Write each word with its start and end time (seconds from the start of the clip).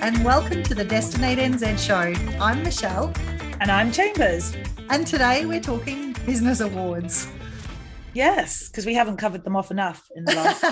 and 0.00 0.24
welcome 0.24 0.62
to 0.62 0.76
the 0.76 0.84
Destinate 0.84 1.40
NZ 1.40 1.76
show. 1.76 2.14
I'm 2.40 2.62
Michelle. 2.62 3.12
And 3.60 3.68
I'm 3.68 3.90
Chambers. 3.90 4.54
And 4.90 5.04
today 5.04 5.44
we're 5.44 5.60
talking 5.60 6.12
business 6.24 6.60
awards. 6.60 7.26
Yes, 8.14 8.68
because 8.68 8.86
we 8.86 8.94
haven't 8.94 9.16
covered 9.16 9.42
them 9.42 9.56
off 9.56 9.72
enough 9.72 10.08
in 10.14 10.24
the 10.24 10.34
last 10.34 10.62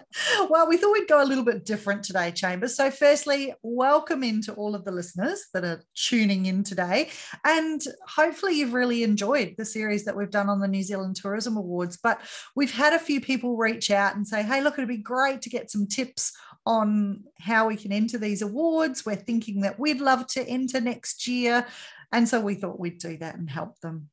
well, 0.48 0.68
we 0.68 0.76
thought 0.76 0.92
we'd 0.92 1.08
go 1.08 1.22
a 1.22 1.24
little 1.24 1.44
bit 1.44 1.64
different 1.64 2.02
today, 2.02 2.30
Chambers. 2.30 2.76
So, 2.76 2.90
firstly, 2.90 3.52
welcome 3.62 4.22
into 4.22 4.52
all 4.54 4.74
of 4.74 4.84
the 4.84 4.90
listeners 4.90 5.46
that 5.52 5.64
are 5.64 5.82
tuning 5.94 6.46
in 6.46 6.62
today. 6.62 7.10
And 7.44 7.80
hopefully, 8.06 8.58
you've 8.58 8.74
really 8.74 9.02
enjoyed 9.02 9.54
the 9.58 9.64
series 9.64 10.04
that 10.04 10.16
we've 10.16 10.30
done 10.30 10.48
on 10.48 10.60
the 10.60 10.68
New 10.68 10.82
Zealand 10.82 11.16
Tourism 11.16 11.56
Awards. 11.56 11.98
But 12.02 12.20
we've 12.54 12.72
had 12.72 12.92
a 12.92 12.98
few 12.98 13.20
people 13.20 13.56
reach 13.56 13.90
out 13.90 14.16
and 14.16 14.26
say, 14.26 14.42
hey, 14.42 14.62
look, 14.62 14.74
it'd 14.74 14.88
be 14.88 14.96
great 14.96 15.42
to 15.42 15.50
get 15.50 15.70
some 15.70 15.86
tips 15.86 16.32
on 16.66 17.24
how 17.38 17.68
we 17.68 17.76
can 17.76 17.92
enter 17.92 18.18
these 18.18 18.42
awards. 18.42 19.06
We're 19.06 19.16
thinking 19.16 19.60
that 19.60 19.78
we'd 19.78 20.00
love 20.00 20.26
to 20.28 20.46
enter 20.46 20.80
next 20.80 21.28
year. 21.28 21.64
And 22.12 22.28
so 22.28 22.40
we 22.40 22.54
thought 22.54 22.80
we'd 22.80 22.98
do 22.98 23.16
that 23.18 23.36
and 23.36 23.48
help 23.48 23.78
them. 23.80 24.10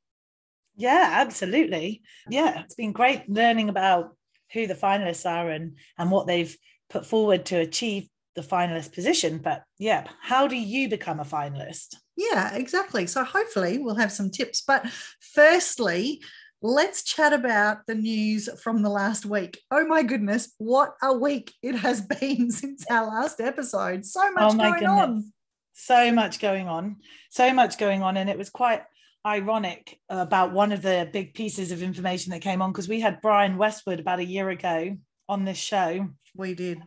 Yeah, 0.75 1.09
absolutely. 1.11 2.03
Yeah, 2.29 2.61
it's 2.61 2.75
been 2.75 2.91
great 2.91 3.29
learning 3.29 3.69
about 3.69 4.15
who 4.53 4.67
the 4.67 4.75
finalists 4.75 5.29
are 5.29 5.49
and 5.49 5.77
and 5.97 6.11
what 6.11 6.27
they've 6.27 6.55
put 6.89 7.05
forward 7.05 7.45
to 7.47 7.57
achieve 7.57 8.07
the 8.35 8.41
finalist 8.41 8.93
position. 8.93 9.37
But 9.37 9.63
yeah, 9.77 10.07
how 10.21 10.47
do 10.47 10.55
you 10.55 10.89
become 10.89 11.19
a 11.19 11.25
finalist? 11.25 11.95
Yeah, 12.15 12.53
exactly. 12.53 13.07
So 13.07 13.23
hopefully 13.23 13.79
we'll 13.79 13.95
have 13.95 14.11
some 14.11 14.29
tips. 14.29 14.61
But 14.61 14.87
firstly, 15.19 16.21
let's 16.63 17.03
chat 17.03 17.33
about 17.33 17.85
the 17.87 17.93
news 17.93 18.47
from 18.61 18.81
the 18.81 18.89
last 18.89 19.25
week. 19.25 19.59
Oh 19.69 19.85
my 19.85 20.01
goodness, 20.01 20.53
what 20.57 20.95
a 21.03 21.13
week 21.13 21.53
it 21.61 21.75
has 21.75 22.01
been 22.19 22.49
since 22.49 22.85
our 22.89 23.05
last 23.05 23.41
episode. 23.41 24.05
So 24.05 24.21
oh 24.23 24.31
much 24.31 24.53
oh 24.53 24.57
going 24.57 24.73
goodness. 24.73 24.89
on. 24.89 25.33
So 25.73 26.11
much 26.11 26.39
going 26.39 26.67
on. 26.69 26.95
So 27.29 27.53
much 27.53 27.77
going 27.77 28.01
on. 28.01 28.15
And 28.15 28.29
it 28.29 28.37
was 28.37 28.49
quite 28.49 28.83
ironic 29.25 29.99
about 30.07 30.53
one 30.53 30.71
of 30.71 30.81
the 30.81 31.09
big 31.11 31.33
pieces 31.33 31.71
of 31.71 31.83
information 31.83 32.31
that 32.31 32.41
came 32.41 32.61
on 32.61 32.71
because 32.71 32.87
we 32.87 33.01
had 33.01 33.21
Brian 33.21 33.57
Westwood 33.57 33.99
about 33.99 34.19
a 34.19 34.25
year 34.25 34.49
ago 34.49 34.97
on 35.27 35.43
this 35.43 35.57
show. 35.57 36.07
We 36.35 36.55
did. 36.55 36.81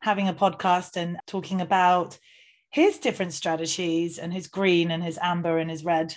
Having 0.00 0.28
a 0.28 0.34
podcast 0.34 0.96
and 0.96 1.18
talking 1.26 1.60
about 1.60 2.18
his 2.70 2.98
different 2.98 3.32
strategies 3.32 4.18
and 4.18 4.32
his 4.32 4.46
green 4.46 4.90
and 4.90 5.02
his 5.02 5.18
amber 5.20 5.58
and 5.58 5.70
his 5.70 5.84
red. 5.84 6.14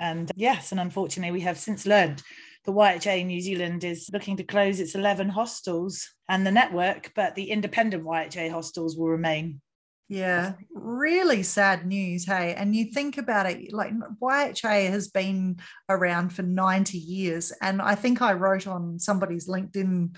And 0.00 0.30
yes, 0.36 0.70
and 0.72 0.80
unfortunately, 0.80 1.32
we 1.32 1.40
have 1.40 1.58
since 1.58 1.86
learned 1.86 2.22
the 2.64 2.72
YHA 2.72 3.24
New 3.24 3.40
Zealand 3.40 3.84
is 3.84 4.10
looking 4.12 4.36
to 4.36 4.44
close 4.44 4.78
its 4.80 4.94
11 4.94 5.30
hostels 5.30 6.08
and 6.28 6.46
the 6.46 6.50
network, 6.50 7.12
but 7.14 7.34
the 7.34 7.50
independent 7.50 8.04
YHA 8.04 8.50
hostels 8.50 8.96
will 8.96 9.08
remain. 9.08 9.60
Yeah, 10.10 10.54
really 10.72 11.42
sad 11.42 11.86
news. 11.86 12.24
Hey, 12.24 12.54
and 12.54 12.74
you 12.74 12.86
think 12.86 13.18
about 13.18 13.44
it, 13.46 13.72
like 13.72 13.92
YHA 14.22 14.88
has 14.90 15.08
been 15.08 15.58
around 15.88 16.30
for 16.30 16.42
90 16.42 16.96
years. 16.96 17.52
And 17.60 17.82
I 17.82 17.94
think 17.94 18.22
I 18.22 18.32
wrote 18.32 18.66
on 18.66 18.98
somebody's 18.98 19.48
LinkedIn 19.48 20.16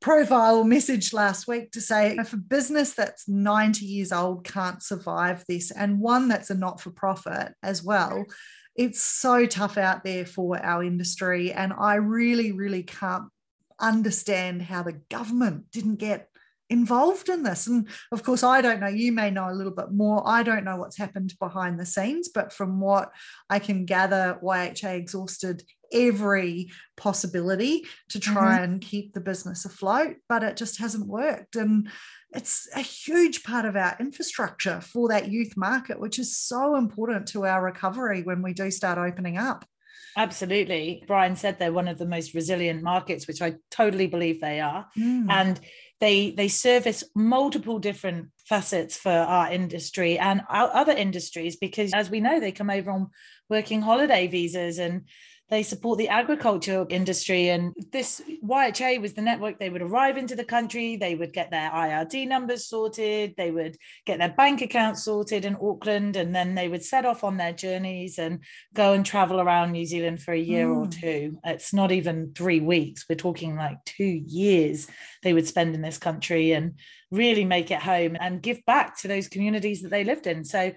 profile 0.00 0.64
message 0.64 1.12
last 1.12 1.46
week 1.46 1.70
to 1.72 1.80
say 1.80 2.16
if 2.18 2.32
a 2.32 2.36
business 2.36 2.94
that's 2.94 3.28
90 3.28 3.86
years 3.86 4.12
old 4.12 4.44
can't 4.44 4.82
survive 4.82 5.44
this, 5.48 5.70
and 5.70 6.00
one 6.00 6.28
that's 6.28 6.50
a 6.50 6.54
not 6.54 6.80
for 6.80 6.90
profit 6.90 7.54
as 7.62 7.82
well, 7.84 8.24
it's 8.74 9.00
so 9.02 9.46
tough 9.46 9.78
out 9.78 10.04
there 10.04 10.26
for 10.26 10.58
our 10.58 10.82
industry. 10.82 11.52
And 11.52 11.72
I 11.72 11.94
really, 11.96 12.52
really 12.52 12.82
can't 12.82 13.28
understand 13.78 14.62
how 14.62 14.82
the 14.82 15.00
government 15.10 15.70
didn't 15.70 15.96
get 15.96 16.28
involved 16.74 17.28
in 17.28 17.44
this. 17.44 17.66
And 17.66 17.88
of 18.12 18.22
course, 18.22 18.42
I 18.42 18.60
don't 18.60 18.80
know, 18.80 18.88
you 18.88 19.12
may 19.12 19.30
know 19.30 19.48
a 19.48 19.54
little 19.54 19.72
bit 19.72 19.92
more. 19.92 20.22
I 20.26 20.42
don't 20.42 20.64
know 20.64 20.76
what's 20.76 20.98
happened 20.98 21.32
behind 21.38 21.78
the 21.78 21.86
scenes, 21.86 22.28
but 22.28 22.52
from 22.52 22.80
what 22.80 23.10
I 23.48 23.60
can 23.60 23.86
gather, 23.86 24.38
YHA 24.42 24.96
exhausted 24.96 25.62
every 25.92 26.70
possibility 26.96 27.86
to 28.08 28.18
try 28.18 28.56
mm-hmm. 28.56 28.64
and 28.64 28.80
keep 28.82 29.12
the 29.12 29.20
business 29.20 29.64
afloat, 29.64 30.16
but 30.28 30.42
it 30.42 30.56
just 30.56 30.80
hasn't 30.80 31.06
worked. 31.06 31.54
And 31.56 31.88
it's 32.32 32.68
a 32.74 32.80
huge 32.80 33.44
part 33.44 33.64
of 33.64 33.76
our 33.76 33.96
infrastructure 34.00 34.80
for 34.80 35.08
that 35.08 35.30
youth 35.30 35.56
market, 35.56 36.00
which 36.00 36.18
is 36.18 36.36
so 36.36 36.74
important 36.74 37.28
to 37.28 37.46
our 37.46 37.62
recovery 37.62 38.22
when 38.22 38.42
we 38.42 38.52
do 38.52 38.70
start 38.70 38.98
opening 38.98 39.38
up. 39.38 39.64
Absolutely. 40.16 41.02
Brian 41.06 41.36
said 41.36 41.58
they're 41.58 41.72
one 41.72 41.88
of 41.88 41.98
the 41.98 42.06
most 42.06 42.34
resilient 42.34 42.82
markets, 42.82 43.26
which 43.26 43.42
I 43.42 43.54
totally 43.70 44.06
believe 44.06 44.40
they 44.40 44.60
are. 44.60 44.86
Mm. 44.96 45.26
And 45.28 45.60
they 46.00 46.30
they 46.30 46.48
service 46.48 47.04
multiple 47.14 47.78
different 47.78 48.28
facets 48.46 48.96
for 48.96 49.10
our 49.10 49.50
industry 49.50 50.18
and 50.18 50.42
our 50.48 50.70
other 50.74 50.92
industries 50.92 51.56
because 51.56 51.92
as 51.94 52.10
we 52.10 52.20
know 52.20 52.40
they 52.40 52.52
come 52.52 52.70
over 52.70 52.90
on 52.90 53.10
working 53.48 53.80
holiday 53.80 54.26
visas 54.26 54.78
and 54.78 55.08
they 55.50 55.62
support 55.62 55.98
the 55.98 56.08
agriculture 56.08 56.86
industry. 56.88 57.50
And 57.50 57.74
this 57.92 58.22
YHA 58.42 59.00
was 59.00 59.12
the 59.12 59.22
network. 59.22 59.58
They 59.58 59.68
would 59.68 59.82
arrive 59.82 60.16
into 60.16 60.34
the 60.34 60.44
country, 60.44 60.96
they 60.96 61.14
would 61.14 61.32
get 61.32 61.50
their 61.50 61.70
IRD 61.70 62.26
numbers 62.26 62.66
sorted, 62.66 63.34
they 63.36 63.50
would 63.50 63.76
get 64.06 64.18
their 64.18 64.32
bank 64.32 64.62
account 64.62 64.98
sorted 64.98 65.44
in 65.44 65.56
Auckland, 65.60 66.16
and 66.16 66.34
then 66.34 66.54
they 66.54 66.68
would 66.68 66.84
set 66.84 67.04
off 67.04 67.24
on 67.24 67.36
their 67.36 67.52
journeys 67.52 68.18
and 68.18 68.42
go 68.72 68.94
and 68.94 69.04
travel 69.04 69.40
around 69.40 69.72
New 69.72 69.86
Zealand 69.86 70.22
for 70.22 70.32
a 70.32 70.38
year 70.38 70.66
mm. 70.66 70.76
or 70.76 70.88
two. 70.88 71.38
It's 71.44 71.72
not 71.72 71.92
even 71.92 72.32
three 72.34 72.60
weeks, 72.60 73.04
we're 73.08 73.16
talking 73.16 73.56
like 73.56 73.84
two 73.84 74.22
years 74.26 74.86
they 75.22 75.32
would 75.32 75.46
spend 75.46 75.74
in 75.74 75.82
this 75.82 75.98
country 75.98 76.52
and 76.52 76.78
really 77.10 77.44
make 77.44 77.70
it 77.70 77.80
home 77.80 78.16
and 78.20 78.42
give 78.42 78.64
back 78.66 78.98
to 79.00 79.08
those 79.08 79.28
communities 79.28 79.82
that 79.82 79.90
they 79.90 80.04
lived 80.04 80.26
in. 80.26 80.44
So 80.44 80.72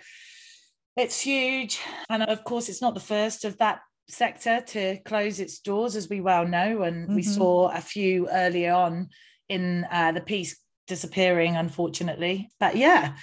it's 0.96 1.20
huge. 1.20 1.80
And 2.10 2.24
of 2.24 2.44
course, 2.44 2.70
it's 2.70 2.82
not 2.82 2.94
the 2.94 3.00
first 3.00 3.46
of 3.46 3.58
that 3.60 3.80
sector 4.08 4.62
to 4.62 4.98
close 5.06 5.40
its 5.40 5.60
doors, 5.60 5.96
as 5.96 6.10
we 6.10 6.22
well 6.22 6.48
know. 6.48 6.84
And 6.84 7.06
mm-hmm. 7.06 7.16
we 7.16 7.24
saw 7.24 7.70
a 7.70 7.82
few 7.82 8.30
earlier 8.30 8.74
on 8.74 9.10
in 9.50 9.86
uh, 9.92 10.12
the 10.12 10.22
piece 10.22 10.60
disappearing, 10.88 11.56
unfortunately. 11.56 12.50
But 12.60 12.76
yeah, 12.76 13.16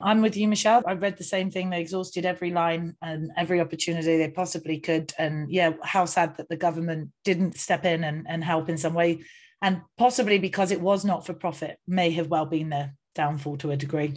I'm 0.00 0.20
with 0.20 0.36
you, 0.36 0.48
Michelle. 0.48 0.82
I 0.86 0.94
read 0.94 1.16
the 1.16 1.24
same 1.24 1.50
thing. 1.50 1.70
They 1.70 1.80
exhausted 1.80 2.26
every 2.26 2.50
line 2.50 2.96
and 3.00 3.30
every 3.36 3.60
opportunity 3.60 4.18
they 4.18 4.30
possibly 4.30 4.80
could. 4.80 5.12
And 5.18 5.50
yeah, 5.50 5.72
how 5.82 6.04
sad 6.04 6.36
that 6.36 6.48
the 6.48 6.56
government 6.56 7.10
didn't 7.24 7.56
step 7.56 7.84
in 7.84 8.04
and, 8.04 8.26
and 8.28 8.42
help 8.42 8.68
in 8.68 8.76
some 8.76 8.94
way. 8.94 9.22
And 9.62 9.80
possibly 9.96 10.38
because 10.38 10.72
it 10.72 10.80
was 10.80 11.04
not 11.04 11.24
for 11.24 11.32
profit, 11.32 11.78
may 11.86 12.10
have 12.10 12.28
well 12.28 12.46
been 12.46 12.68
their 12.68 12.94
downfall 13.14 13.56
to 13.58 13.70
a 13.70 13.76
degree 13.76 14.14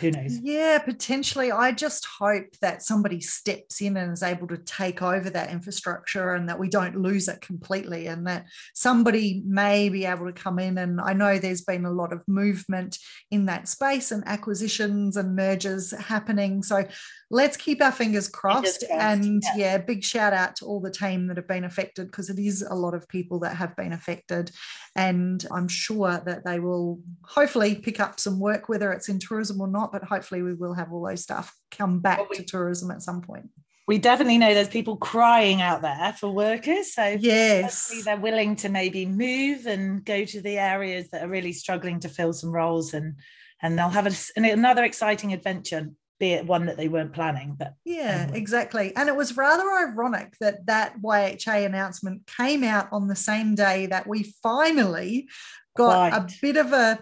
who 0.00 0.10
knows? 0.10 0.38
Yeah, 0.40 0.78
potentially. 0.78 1.52
I 1.52 1.72
just 1.72 2.06
hope 2.06 2.56
that 2.60 2.82
somebody 2.82 3.20
steps 3.20 3.80
in 3.80 3.96
and 3.96 4.12
is 4.12 4.22
able 4.22 4.48
to 4.48 4.56
take 4.56 5.02
over 5.02 5.28
that 5.30 5.50
infrastructure 5.50 6.34
and 6.34 6.48
that 6.48 6.58
we 6.58 6.68
don't 6.68 6.96
lose 6.96 7.28
it 7.28 7.40
completely 7.40 8.06
and 8.06 8.26
that 8.26 8.46
somebody 8.74 9.42
may 9.46 9.88
be 9.88 10.06
able 10.06 10.26
to 10.26 10.32
come 10.32 10.58
in. 10.58 10.78
And 10.78 11.00
I 11.00 11.12
know 11.12 11.38
there's 11.38 11.62
been 11.62 11.84
a 11.84 11.92
lot 11.92 12.12
of 12.12 12.26
movement 12.26 12.98
in 13.30 13.46
that 13.46 13.68
space 13.68 14.10
and 14.10 14.26
acquisitions 14.26 15.16
and 15.16 15.36
mergers 15.36 15.92
happening. 15.92 16.62
So 16.62 16.84
let's 17.30 17.56
keep 17.56 17.80
our 17.80 17.92
fingers 17.92 18.28
crossed. 18.28 18.84
And 18.90 19.42
yeah. 19.54 19.56
yeah. 19.56 19.78
big 19.78 20.02
shout 20.02 20.32
out 20.32 20.56
to 20.56 20.66
all 20.66 20.80
the 20.80 20.90
team 20.90 21.28
that 21.28 21.36
have 21.36 21.46
been 21.46 21.64
affected 21.64 22.06
because 22.06 22.28
it 22.28 22.38
is 22.38 22.62
a 22.62 22.74
lot 22.74 22.94
of 22.94 23.08
people 23.08 23.38
that 23.40 23.56
have 23.56 23.76
been 23.76 23.92
affected. 23.92 24.50
And 24.96 25.44
I'm 25.50 25.68
sure 25.68 26.20
that 26.26 26.44
they 26.44 26.58
will 26.58 27.00
hopefully 27.22 27.76
pick 27.76 28.00
up 28.00 28.18
some 28.18 28.40
work, 28.40 28.68
whether 28.68 28.92
it's 28.92 29.08
in 29.08 29.20
tourism 29.20 29.60
or 29.60 29.68
not, 29.68 29.92
but 29.92 30.04
hopefully 30.04 30.42
we 30.42 30.54
will 30.54 30.74
have 30.74 30.92
all 30.92 31.06
those 31.06 31.22
stuff 31.22 31.54
come 31.70 32.00
back 32.00 32.18
well, 32.18 32.28
we, 32.30 32.36
to 32.36 32.42
tourism 32.42 32.90
at 32.90 33.02
some 33.02 33.20
point. 33.20 33.48
We 33.86 33.98
definitely 33.98 34.38
know 34.38 34.52
there's 34.52 34.68
people 34.68 34.96
crying 34.96 35.62
out 35.62 35.82
there 35.82 36.14
for 36.18 36.30
workers. 36.30 36.94
So 36.94 37.16
yes, 37.18 38.02
they're 38.04 38.16
willing 38.16 38.56
to 38.56 38.68
maybe 38.68 39.06
move 39.06 39.66
and 39.66 40.04
go 40.04 40.24
to 40.24 40.40
the 40.40 40.58
areas 40.58 41.08
that 41.10 41.22
are 41.22 41.28
really 41.28 41.52
struggling 41.52 42.00
to 42.00 42.08
fill 42.08 42.32
some 42.32 42.50
roles 42.50 42.92
and 42.92 43.16
and 43.62 43.78
they'll 43.78 43.90
have 43.90 44.06
a, 44.06 44.40
another 44.40 44.84
exciting 44.84 45.34
adventure 45.34 45.90
be 46.20 46.32
it 46.32 46.46
one 46.46 46.66
that 46.66 46.76
they 46.76 46.86
weren't 46.86 47.14
planning. 47.14 47.56
But 47.58 47.74
yeah, 47.84 48.24
anyway. 48.24 48.38
exactly. 48.38 48.94
And 48.94 49.08
it 49.08 49.16
was 49.16 49.36
rather 49.36 49.64
ironic 49.72 50.36
that 50.40 50.66
that 50.66 51.00
YHA 51.02 51.66
announcement 51.66 52.26
came 52.26 52.62
out 52.62 52.88
on 52.92 53.08
the 53.08 53.16
same 53.16 53.54
day 53.56 53.86
that 53.86 54.06
we 54.06 54.34
finally 54.42 55.28
got 55.76 56.10
Quite. 56.10 56.14
a 56.14 56.28
bit 56.42 56.56
of 56.56 56.72
a 56.72 57.00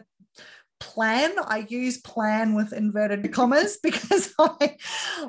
plan. 0.80 1.32
I 1.46 1.66
use 1.68 1.98
plan 1.98 2.54
with 2.54 2.72
inverted 2.72 3.30
commas 3.32 3.78
because 3.82 4.32
I, 4.38 4.76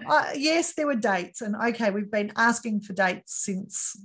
I, 0.07 0.35
yes, 0.37 0.75
there 0.75 0.87
were 0.87 0.95
dates, 0.95 1.41
and 1.41 1.55
okay, 1.55 1.89
we've 1.89 2.11
been 2.11 2.31
asking 2.35 2.81
for 2.81 2.93
dates 2.93 3.35
since 3.43 3.99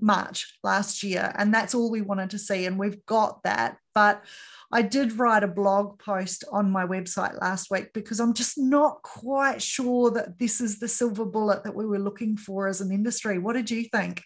March 0.00 0.58
last 0.64 1.02
year, 1.02 1.32
and 1.36 1.54
that's 1.54 1.74
all 1.74 1.90
we 1.90 2.02
wanted 2.02 2.30
to 2.30 2.38
see, 2.38 2.66
and 2.66 2.78
we've 2.78 3.04
got 3.06 3.42
that. 3.44 3.76
But 3.94 4.24
I 4.72 4.82
did 4.82 5.18
write 5.18 5.42
a 5.42 5.48
blog 5.48 5.98
post 5.98 6.44
on 6.52 6.70
my 6.70 6.86
website 6.86 7.40
last 7.40 7.70
week 7.70 7.92
because 7.92 8.20
I'm 8.20 8.34
just 8.34 8.56
not 8.56 9.02
quite 9.02 9.60
sure 9.60 10.10
that 10.12 10.38
this 10.38 10.60
is 10.60 10.78
the 10.78 10.88
silver 10.88 11.24
bullet 11.24 11.64
that 11.64 11.74
we 11.74 11.86
were 11.86 11.98
looking 11.98 12.36
for 12.36 12.68
as 12.68 12.80
an 12.80 12.92
industry. 12.92 13.38
What 13.38 13.54
did 13.54 13.70
you 13.70 13.84
think? 13.84 14.22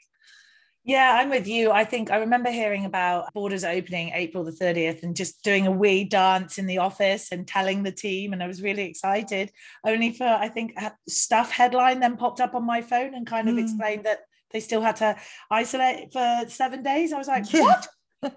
Yeah, 0.87 1.17
I'm 1.19 1.31
with 1.31 1.49
you. 1.49 1.70
I 1.70 1.85
think 1.85 2.11
I 2.11 2.19
remember 2.19 2.50
hearing 2.50 2.85
about 2.85 3.32
borders 3.32 3.64
opening 3.64 4.11
April 4.11 4.44
the 4.44 4.52
30th 4.52 5.02
and 5.02 5.17
just 5.17 5.43
doing 5.43 5.67
a 5.67 5.70
wee 5.70 6.05
dance 6.05 6.58
in 6.58 6.67
the 6.67 6.76
office 6.76 7.32
and 7.32 7.49
telling 7.49 7.82
the 7.82 7.91
team. 7.91 8.35
And 8.35 8.43
I 8.43 8.46
was 8.46 8.61
really 8.61 8.82
excited, 8.82 9.50
only 9.87 10.12
for, 10.12 10.26
I 10.26 10.49
think, 10.49 10.75
stuff 11.08 11.50
headline 11.50 12.00
then 12.00 12.19
popped 12.19 12.43
up 12.43 12.55
on 12.55 12.67
my 12.67 12.82
phone 12.82 13.14
and 13.14 13.26
kind 13.26 13.49
of 13.49 13.55
mm. 13.55 13.62
explained 13.62 14.05
that 14.05 14.20
they 14.50 14.61
still 14.61 14.82
had 14.82 14.96
to 14.96 15.17
isolate 15.50 16.12
for 16.12 16.43
seven 16.49 16.82
days. 16.82 17.14
I 17.14 17.19
was 17.19 17.29
like, 17.29 17.50
yeah. 17.50 17.62
what? 17.62 17.88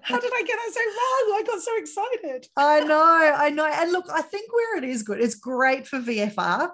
How 0.02 0.20
did 0.20 0.32
I 0.34 0.42
get 0.42 0.56
that 0.56 0.72
so 0.72 0.80
wrong? 0.80 1.38
I 1.38 1.42
got 1.46 1.60
so 1.60 1.76
excited. 1.76 2.46
I 2.56 2.80
know, 2.80 3.34
I 3.36 3.50
know. 3.50 3.66
And 3.66 3.92
look, 3.92 4.06
I 4.12 4.22
think 4.22 4.52
where 4.52 4.78
it 4.78 4.84
is 4.84 5.02
good, 5.02 5.20
it's 5.20 5.34
great 5.34 5.86
for 5.86 5.98
VFR. 5.98 6.70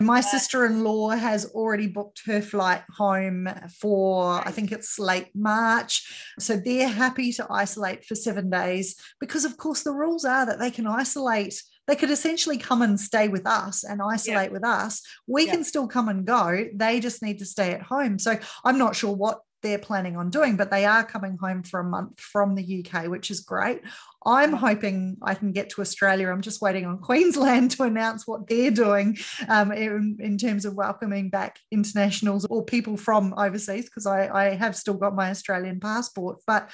My 0.00 0.16
yeah. 0.16 0.22
sister 0.22 0.66
in 0.66 0.84
law 0.84 1.10
has 1.10 1.46
already 1.46 1.86
booked 1.86 2.22
her 2.26 2.42
flight 2.42 2.82
home 2.96 3.48
for, 3.80 4.46
I 4.46 4.50
think 4.50 4.72
it's 4.72 4.98
late 4.98 5.28
March. 5.34 6.32
So 6.38 6.56
they're 6.56 6.88
happy 6.88 7.32
to 7.34 7.46
isolate 7.50 8.04
for 8.04 8.14
seven 8.14 8.50
days 8.50 8.96
because, 9.20 9.44
of 9.44 9.56
course, 9.56 9.82
the 9.82 9.92
rules 9.92 10.24
are 10.24 10.46
that 10.46 10.58
they 10.58 10.70
can 10.70 10.86
isolate 10.86 11.62
they 11.86 11.96
could 11.96 12.10
essentially 12.10 12.58
come 12.58 12.82
and 12.82 12.98
stay 12.98 13.28
with 13.28 13.46
us 13.46 13.84
and 13.84 14.02
isolate 14.02 14.48
yeah. 14.48 14.52
with 14.52 14.64
us. 14.64 15.02
We 15.26 15.46
yeah. 15.46 15.52
can 15.52 15.64
still 15.64 15.86
come 15.86 16.08
and 16.08 16.24
go. 16.24 16.66
They 16.74 17.00
just 17.00 17.22
need 17.22 17.38
to 17.38 17.46
stay 17.46 17.72
at 17.72 17.82
home. 17.82 18.18
So 18.18 18.38
I'm 18.64 18.78
not 18.78 18.96
sure 18.96 19.14
what 19.14 19.40
they're 19.66 19.78
planning 19.78 20.16
on 20.16 20.30
doing, 20.30 20.56
but 20.56 20.70
they 20.70 20.84
are 20.84 21.02
coming 21.02 21.36
home 21.38 21.64
for 21.64 21.80
a 21.80 21.84
month 21.84 22.20
from 22.20 22.54
the 22.54 22.84
UK, 22.84 23.08
which 23.08 23.32
is 23.32 23.40
great. 23.40 23.82
I'm 24.24 24.52
hoping 24.52 25.16
I 25.22 25.34
can 25.34 25.50
get 25.50 25.70
to 25.70 25.80
Australia. 25.80 26.28
I'm 26.28 26.40
just 26.40 26.62
waiting 26.62 26.86
on 26.86 26.98
Queensland 27.08 27.72
to 27.72 27.82
announce 27.82 28.28
what 28.28 28.46
they're 28.46 28.70
doing 28.70 29.18
um, 29.48 29.72
in, 29.72 30.18
in, 30.20 30.38
terms 30.38 30.64
of 30.64 30.74
welcoming 30.74 31.30
back 31.30 31.58
internationals 31.72 32.46
or 32.46 32.64
people 32.64 32.96
from 32.96 33.34
overseas, 33.36 33.86
because 33.86 34.06
I, 34.06 34.28
I 34.28 34.54
have 34.54 34.76
still 34.76 34.94
got 34.94 35.16
my 35.16 35.30
Australian 35.30 35.80
passport. 35.80 36.38
But 36.46 36.70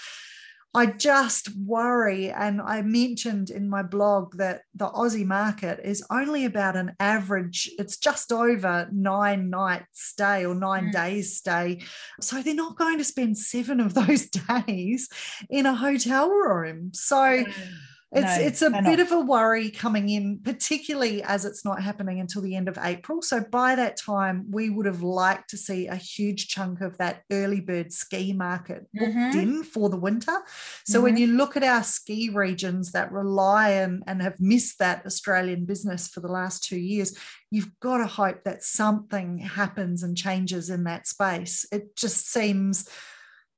I 0.75 0.87
just 0.87 1.55
worry, 1.57 2.31
and 2.31 2.61
I 2.63 2.81
mentioned 2.81 3.51
in 3.51 3.69
my 3.69 3.83
blog 3.83 4.37
that 4.39 4.63
the 4.75 4.89
Aussie 4.89 5.27
market 5.27 5.81
is 5.85 6.03
only 6.11 6.47
about 6.47 6.77
an 6.77 6.97
average, 6.99 7.71
it's 7.79 7.99
just 7.99 8.33
over 8.33 8.89
nine 8.91 9.51
nights 9.51 10.03
stay 10.09 10.47
or 10.47 10.55
nine 10.55 10.89
mm. 10.89 10.93
days 10.93 11.37
stay. 11.37 11.81
So 12.21 12.41
they're 12.41 12.55
not 12.55 12.79
going 12.79 12.97
to 12.99 13.05
spend 13.05 13.37
seven 13.37 13.81
of 13.81 13.93
those 13.93 14.31
days 14.67 15.09
in 15.51 15.67
a 15.67 15.75
hotel 15.75 16.31
room. 16.31 16.91
So 16.95 17.17
mm 17.17 17.53
it's 18.15 18.39
no, 18.39 18.47
it's 18.47 18.63
a 18.63 18.83
bit 18.83 19.01
of 19.01 19.11
a 19.11 19.21
worry 19.21 19.71
coming 19.71 20.11
in, 20.11 20.41
particularly 20.45 21.23
as 21.23 21.47
it's 21.47 21.65
not 21.65 21.83
happening 21.83 22.21
until 22.21 22.43
the 22.43 22.55
end 22.55 22.69
of 22.69 22.79
April. 22.83 23.23
So 23.23 23.41
by 23.41 23.75
that 23.77 23.97
time, 23.97 24.45
we 24.51 24.69
would 24.69 24.85
have 24.85 25.03
liked 25.03 25.49
to 25.51 25.57
see 25.57 25.87
a 25.87 25.97
huge 25.97 26.49
chunk 26.49 26.83
of 26.83 26.99
that 26.99 27.23
early 27.33 27.61
bird 27.61 27.91
ski 27.91 28.35
market 28.35 28.87
booked 28.93 29.15
mm-hmm. 29.15 29.39
in 29.39 29.63
for 29.65 29.89
the 29.89 29.97
winter. 29.97 30.37
So 30.85 30.99
mm-hmm. 30.99 31.05
when 31.05 31.17
you 31.17 31.29
look 31.29 31.57
at 31.57 31.65
our 31.65 31.83
ski 31.83 32.29
regions 32.29 32.93
that 32.93 33.11
rely 33.13 33.71
and, 33.71 34.03
and 34.07 34.21
have 34.21 34.39
missed 34.39 34.79
that 34.79 35.07
Australian 35.07 35.65
business 35.65 36.09
for 36.09 36.21
the 36.21 36.29
last 36.29 36.65
two 36.65 36.79
years, 36.79 37.17
you've 37.51 37.81
got 37.81 37.99
to 37.99 38.07
hope 38.07 38.45
that 38.45 38.63
something 38.63 39.39
happens 39.39 40.03
and 40.03 40.19
changes 40.19 40.69
in 40.69 40.85
that 40.85 41.07
space. 41.07 41.65
It 41.73 41.97
just 41.97 42.31
seems 42.31 42.91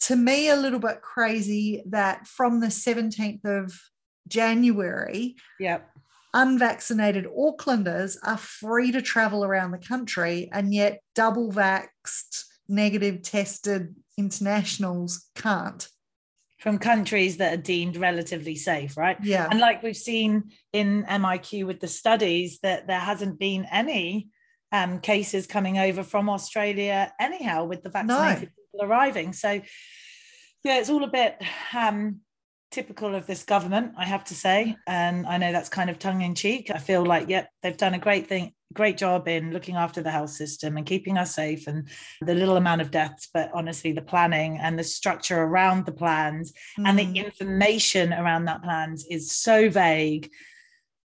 to 0.02 0.14
me 0.14 0.48
a 0.48 0.56
little 0.56 0.78
bit 0.78 1.00
crazy 1.00 1.82
that 1.86 2.28
from 2.28 2.60
the 2.60 2.68
17th 2.68 3.44
of 3.44 3.80
January, 4.28 5.36
yep. 5.58 5.90
unvaccinated 6.32 7.26
Aucklanders 7.26 8.16
are 8.22 8.38
free 8.38 8.92
to 8.92 9.02
travel 9.02 9.44
around 9.44 9.70
the 9.70 9.78
country, 9.78 10.48
and 10.52 10.72
yet 10.72 11.00
double 11.14 11.52
vaxxed, 11.52 12.44
negative 12.68 13.22
tested 13.22 13.94
internationals 14.16 15.26
can't. 15.34 15.88
From 16.60 16.78
countries 16.78 17.36
that 17.36 17.52
are 17.52 17.62
deemed 17.62 17.96
relatively 17.96 18.56
safe, 18.56 18.96
right? 18.96 19.18
Yeah. 19.22 19.46
And 19.50 19.60
like 19.60 19.82
we've 19.82 19.94
seen 19.94 20.44
in 20.72 21.04
MIQ 21.04 21.66
with 21.66 21.80
the 21.80 21.88
studies, 21.88 22.60
that 22.62 22.86
there 22.86 23.00
hasn't 23.00 23.38
been 23.38 23.66
any 23.70 24.28
um, 24.72 25.00
cases 25.00 25.46
coming 25.46 25.78
over 25.78 26.02
from 26.02 26.30
Australia, 26.30 27.12
anyhow, 27.20 27.64
with 27.64 27.82
the 27.82 27.90
vaccinated 27.90 28.48
no. 28.48 28.64
people 28.72 28.90
arriving. 28.90 29.32
So, 29.34 29.60
yeah, 30.64 30.78
it's 30.78 30.88
all 30.88 31.04
a 31.04 31.08
bit 31.08 31.36
um, 31.76 32.20
typical 32.74 33.14
of 33.14 33.26
this 33.26 33.44
government, 33.44 33.92
I 33.96 34.04
have 34.04 34.24
to 34.24 34.34
say. 34.34 34.76
And 34.88 35.26
I 35.26 35.38
know 35.38 35.52
that's 35.52 35.68
kind 35.68 35.88
of 35.88 35.98
tongue 36.00 36.22
in 36.22 36.34
cheek. 36.34 36.72
I 36.74 36.78
feel 36.78 37.04
like, 37.04 37.28
yep, 37.28 37.48
they've 37.62 37.76
done 37.76 37.94
a 37.94 38.00
great 38.00 38.26
thing, 38.26 38.52
great 38.72 38.98
job 38.98 39.28
in 39.28 39.52
looking 39.52 39.76
after 39.76 40.02
the 40.02 40.10
health 40.10 40.30
system 40.30 40.76
and 40.76 40.84
keeping 40.84 41.16
us 41.16 41.36
safe 41.36 41.68
and 41.68 41.88
the 42.20 42.34
little 42.34 42.56
amount 42.56 42.80
of 42.80 42.90
deaths. 42.90 43.28
But 43.32 43.50
honestly, 43.54 43.92
the 43.92 44.02
planning 44.02 44.58
and 44.58 44.76
the 44.76 44.82
structure 44.82 45.40
around 45.40 45.86
the 45.86 45.92
plans 45.92 46.52
mm. 46.76 46.86
and 46.88 46.98
the 46.98 47.06
mm. 47.06 47.24
information 47.24 48.12
around 48.12 48.46
that 48.46 48.64
plans 48.64 49.06
is 49.08 49.30
so 49.30 49.70
vague 49.70 50.28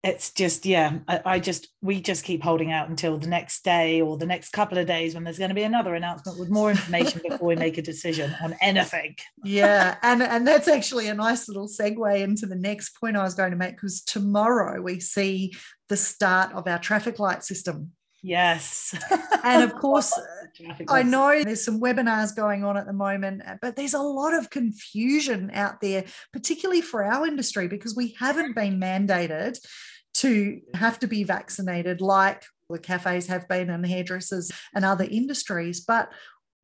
it's 0.05 0.31
just 0.31 0.65
yeah 0.65 0.99
I, 1.09 1.21
I, 1.25 1.39
just 1.41 1.69
we 1.83 2.01
just 2.01 2.25
keep 2.25 2.43
holding 2.43 2.71
out 2.71 2.89
until 2.89 3.19
the 3.19 3.27
next 3.27 3.65
day 3.65 4.01
or 4.01 4.17
the 4.17 4.27
next 4.27 4.51
couple 4.51 4.79
of 4.79 4.87
days 4.87 5.15
when 5.15 5.25
there's 5.25 5.39
going 5.39 5.49
to 5.49 5.55
be 5.55 5.65
another 5.65 5.95
announcement 5.95 6.39
with 6.39 6.51
more 6.51 6.71
information 6.71 7.21
before 7.29 7.49
we 7.49 7.57
make 7.57 7.79
a 7.79 7.83
decision 7.83 8.35
on 8.43 8.55
anything 8.61 9.17
yeah 9.45 9.97
and 10.03 10.23
and 10.23 10.47
that's 10.47 10.69
actually 10.69 11.09
a 11.09 11.15
nice 11.15 11.49
little 11.49 11.67
segue 11.67 12.21
into 12.21 12.47
the 12.47 12.55
next 12.55 12.91
point 12.91 13.17
i 13.17 13.25
was 13.25 13.35
going 13.35 13.51
to 13.51 13.57
make 13.57 13.75
because 13.75 14.01
tomorrow 14.03 14.81
we 14.81 15.01
see 15.01 15.53
the 15.89 15.97
start 15.97 16.53
of 16.53 16.69
our 16.69 16.79
traffic 16.79 17.19
light 17.19 17.43
system 17.43 17.91
Yes. 18.23 18.95
and 19.45 19.63
of 19.63 19.75
course, 19.81 20.13
I 20.89 21.03
know 21.03 21.43
there's 21.45 21.65
some 21.65 21.81
webinars 21.81 22.35
going 22.35 22.65
on 22.65 22.77
at 22.77 22.87
the 22.87 22.93
moment, 22.93 23.43
uh, 23.47 23.57
but 23.61 23.77
there's 23.77 23.95
a 23.95 24.01
lot 24.01 24.35
of 24.35 24.51
confusion 24.51 25.51
out 25.53 25.81
there, 25.81 26.05
particularly 26.33 26.81
for 26.81 27.05
our 27.05 27.27
industry, 27.27 27.69
because 27.69 27.95
we 27.95 28.17
haven't 28.19 28.55
been 28.55 28.81
mandated 28.81 29.59
to 30.15 30.61
have 30.75 30.99
to 31.01 31.07
be 31.07 31.25
vaccinated 31.25 32.01
like 32.01 32.45
the 32.71 32.79
cafes 32.79 33.27
have 33.29 33.49
been 33.49 33.71
and 33.71 33.87
hairdressers 33.87 34.51
and 34.75 34.85
other 34.85 35.05
industries. 35.05 35.81
But 35.81 36.13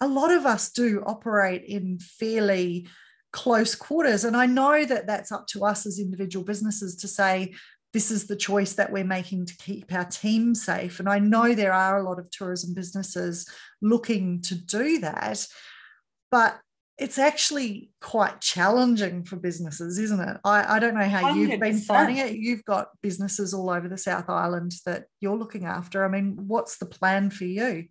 a 0.01 0.09
lot 0.09 0.31
of 0.31 0.45
us 0.45 0.71
do 0.71 1.03
operate 1.07 1.65
in 1.65 1.99
fairly 1.99 2.89
close 3.33 3.75
quarters. 3.75 4.25
And 4.25 4.37
I 4.37 4.47
know 4.47 4.85
that 4.85 5.07
that's 5.07 5.33
up 5.33 5.47
to 5.49 5.65
us 5.65 5.87
as 5.87 5.99
individual 5.99 6.45
businesses 6.45 6.95
to 6.97 7.09
say, 7.09 7.55
this 7.95 8.11
is 8.11 8.27
the 8.27 8.37
choice 8.37 8.75
that 8.75 8.91
we're 8.91 9.05
making 9.05 9.47
to 9.47 9.57
keep 9.57 9.95
our 9.95 10.05
team 10.05 10.53
safe. 10.53 10.99
And 10.99 11.09
I 11.09 11.21
know 11.21 11.55
there 11.55 11.73
are 11.73 11.97
a 11.97 12.03
lot 12.03 12.19
of 12.19 12.29
tourism 12.31 12.75
businesses 12.75 13.49
looking 13.81 14.43
to 14.43 14.57
do 14.57 14.99
that, 14.99 15.47
but 16.29 16.59
it's 16.99 17.19
actually 17.19 17.93
quite 18.01 18.41
challenging 18.41 19.23
for 19.23 19.37
businesses, 19.37 19.99
isn't 20.01 20.21
it? 20.21 20.37
I, 20.45 20.77
I 20.77 20.79
don't 20.81 20.95
know 20.95 21.09
how 21.09 21.35
you 21.35 21.51
have 21.51 21.61
been 21.61 21.79
finding 21.79 22.19
it. 22.19 22.35
You've 22.35 22.65
got 22.65 22.89
businesses 23.01 23.55
all 23.55 23.71
over 23.71 23.89
the 23.89 23.97
South 23.97 24.29
Island 24.29 24.73
that 24.87 25.05
you're 25.21 25.39
looking 25.39 25.65
after. 25.65 26.05
I 26.05 26.09
mean, 26.09 26.37
what's 26.49 26.79
the 26.79 26.87
plan 26.87 27.31
for 27.31 27.45
you? 27.45 27.87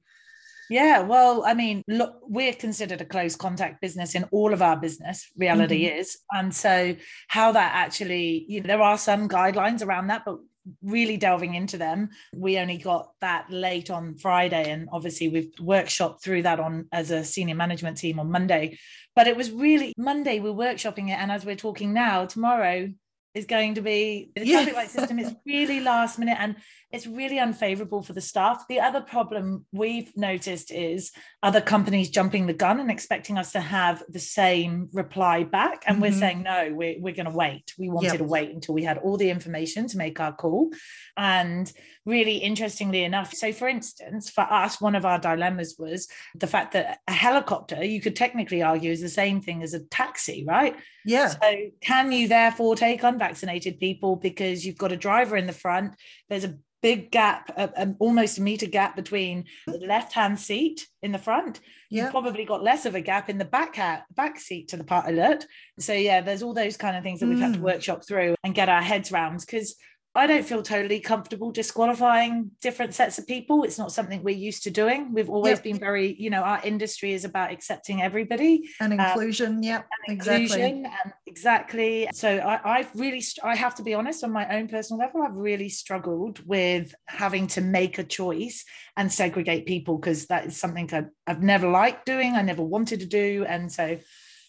Yeah, 0.70 1.02
well, 1.02 1.44
I 1.46 1.54
mean, 1.54 1.84
look, 1.88 2.20
we're 2.24 2.54
considered 2.54 3.02
a 3.02 3.06
close 3.06 3.36
contact 3.36 3.82
business 3.82 4.16
in 4.16 4.24
all 4.32 4.54
of 4.54 4.62
our 4.62 4.78
business, 4.78 5.30
reality 5.38 5.86
mm-hmm. 5.86 6.00
is. 6.00 6.18
And 6.32 6.54
so, 6.54 6.96
how 7.28 7.52
that 7.52 7.72
actually, 7.76 8.46
you 8.48 8.62
know, 8.62 8.68
there 8.68 8.82
are 8.82 8.98
some 8.98 9.28
guidelines 9.28 9.86
around 9.86 10.08
that, 10.08 10.24
but 10.26 10.40
really 10.82 11.18
delving 11.18 11.56
into 11.56 11.78
them, 11.78 12.10
we 12.34 12.58
only 12.58 12.78
got 12.78 13.12
that 13.22 13.50
late 13.50 13.90
on 13.90 14.16
Friday. 14.18 14.72
And 14.72 14.88
obviously, 14.92 15.28
we've 15.28 15.52
workshopped 15.60 16.22
through 16.22 16.44
that 16.44 16.60
on 16.60 16.88
as 16.92 17.12
a 17.12 17.24
senior 17.24 17.56
management 17.56 17.98
team 17.98 18.20
on 18.20 18.32
Monday. 18.32 18.78
But 19.16 19.28
it 19.28 19.38
was 19.38 19.52
really 19.52 19.94
Monday, 19.98 20.40
we're 20.40 20.52
workshopping 20.54 21.10
it. 21.10 21.20
And 21.20 21.32
as 21.32 21.46
we're 21.46 21.56
talking 21.56 21.94
now, 21.94 22.26
tomorrow, 22.26 22.90
is 23.34 23.46
going 23.46 23.76
to 23.76 23.82
be 23.82 24.32
the 24.36 24.46
yeah. 24.46 24.58
traffic 24.58 24.76
light 24.76 24.90
system 24.92 25.20
is 25.20 25.34
really 25.46 25.80
last 25.80 26.20
minute 26.20 26.38
and 26.40 26.56
it's 26.92 27.08
really 27.08 27.40
unfavorable 27.40 28.04
for 28.04 28.14
the 28.14 28.22
staff. 28.22 28.66
The 28.70 28.80
other 28.80 29.02
problem 29.02 29.66
we've 29.72 30.16
noticed 30.16 30.72
is 30.72 31.12
other 31.42 31.60
companies 31.60 32.12
jumping 32.12 32.46
the 32.46 32.54
gun 32.54 32.80
and 32.80 32.92
expecting 32.92 33.40
us 33.40 33.52
to 33.54 33.60
have 33.60 34.04
the 34.08 34.20
same 34.20 34.90
reply 34.94 35.44
back. 35.44 35.84
And 35.88 35.96
mm-hmm. 35.96 36.04
we're 36.04 36.12
saying, 36.12 36.44
no, 36.44 36.70
we're, 36.72 37.00
we're 37.00 37.16
going 37.16 37.26
to 37.26 37.36
wait. 37.36 37.74
We 37.80 37.90
wanted 37.90 38.10
yep. 38.10 38.18
to 38.18 38.24
wait 38.26 38.52
until 38.52 38.76
we 38.76 38.84
had 38.84 39.00
all 39.00 39.18
the 39.18 39.32
information 39.32 39.88
to 39.88 39.98
make 39.98 40.20
our 40.20 40.34
call. 40.34 40.70
And 41.18 41.72
really 42.06 42.38
interestingly 42.38 43.04
enough, 43.04 43.34
so 43.34 43.52
for 43.52 43.68
instance, 43.68 44.30
for 44.30 44.42
us, 44.42 44.82
one 44.82 44.96
of 44.96 45.06
our 45.06 45.20
dilemmas 45.20 45.76
was 45.80 46.08
the 46.36 46.48
fact 46.48 46.74
that 46.74 47.00
a 47.08 47.14
helicopter, 47.14 47.84
you 47.84 48.02
could 48.02 48.16
technically 48.16 48.62
argue, 48.62 48.92
is 48.92 49.02
the 49.02 49.10
same 49.10 49.42
thing 49.42 49.64
as 49.64 49.74
a 49.74 49.84
taxi, 49.86 50.44
right? 50.48 50.76
Yeah. 51.06 51.28
So 51.28 51.56
can 51.82 52.12
you 52.12 52.28
therefore 52.28 52.76
take 52.76 53.04
unvaccinated 53.04 53.80
people 53.80 54.16
because 54.16 54.66
you've 54.66 54.78
got 54.78 54.92
a 54.92 54.98
driver 54.98 55.38
in 55.38 55.48
the 55.48 55.54
front? 55.54 55.96
There's 56.30 56.44
a 56.44 56.58
big 56.84 57.10
gap, 57.12 57.50
a, 57.58 57.96
almost 57.98 58.38
a 58.38 58.42
meter 58.42 58.68
gap 58.68 58.96
between 58.96 59.46
the 59.66 59.78
left 59.78 60.14
hand 60.14 60.38
seat 60.38 60.86
in 61.02 61.14
the 61.14 61.18
front. 61.18 61.62
Yeah. 61.90 62.04
You've 62.04 62.12
probably 62.12 62.44
got 62.44 62.62
less 62.62 62.86
of 62.86 62.94
a 62.94 63.02
gap 63.02 63.30
in 63.30 63.38
the 63.38 63.46
back 63.46 63.78
hat, 63.78 64.04
back 64.14 64.40
seat 64.40 64.68
to 64.70 64.78
the 64.78 64.84
pilot. 64.84 65.46
So 65.80 65.94
yeah, 65.94 66.22
there's 66.22 66.44
all 66.44 66.54
those 66.54 66.76
kind 66.76 66.98
of 66.98 67.04
things 67.04 67.22
that 67.22 67.28
we've 67.28 67.40
had 67.40 67.54
to 67.54 67.60
mm. 67.60 67.64
workshop 67.64 68.06
through 68.06 68.36
and 68.44 68.54
get 68.54 68.68
our 68.68 68.82
heads 68.82 69.12
around 69.12 69.40
because 69.40 69.76
I 70.16 70.28
don't 70.28 70.46
feel 70.46 70.62
totally 70.62 71.00
comfortable 71.00 71.52
disqualifying 71.52 72.52
different 72.62 72.94
sets 72.94 73.18
of 73.18 73.26
people. 73.26 73.64
It's 73.64 73.80
not 73.80 73.92
something 73.92 74.22
we're 74.22 74.36
used 74.36 74.64
to 74.64 74.70
doing. 74.70 75.12
We've 75.12 75.30
always 75.30 75.58
yep. 75.58 75.64
been 75.64 75.80
very, 75.80 76.16
you 76.20 76.30
know, 76.30 76.44
our 76.44 76.62
industry 76.64 77.14
is 77.14 77.26
about 77.26 77.52
accepting 77.52 78.04
everybody 78.04 78.70
and 78.80 78.94
um, 78.94 79.00
inclusion. 79.00 79.58
Um, 79.58 79.64
yep, 79.64 79.88
and 80.08 80.16
exactly. 80.16 80.44
Inclusion 80.44 80.86
and 80.86 81.14
exactly. 81.26 82.08
So 82.14 82.30
I, 82.38 82.80
I've 82.80 82.94
really, 82.94 83.24
I 83.44 83.56
have 83.56 83.74
to 83.76 83.84
be 83.84 83.96
honest, 83.96 84.24
on 84.24 84.32
my 84.32 84.56
own 84.56 84.68
personal 84.68 85.00
level, 85.00 85.24
I've 85.24 85.36
really 85.36 85.70
struggled 85.70 86.46
with 86.46 86.94
having 87.08 87.48
to 87.48 87.62
make 87.62 87.98
a 87.98 88.04
choice 88.04 88.66
and 88.96 89.12
segregate 89.12 89.66
people 89.66 89.98
because 89.98 90.28
that 90.28 90.46
is 90.46 90.56
something 90.58 90.88
I've, 90.94 91.10
I've 91.26 91.42
never 91.42 91.68
liked 91.68 92.06
doing. 92.06 92.36
I 92.36 92.44
never 92.44 92.62
wanted 92.62 93.00
to 93.00 93.08
do, 93.08 93.46
and 93.48 93.72
so 93.72 93.98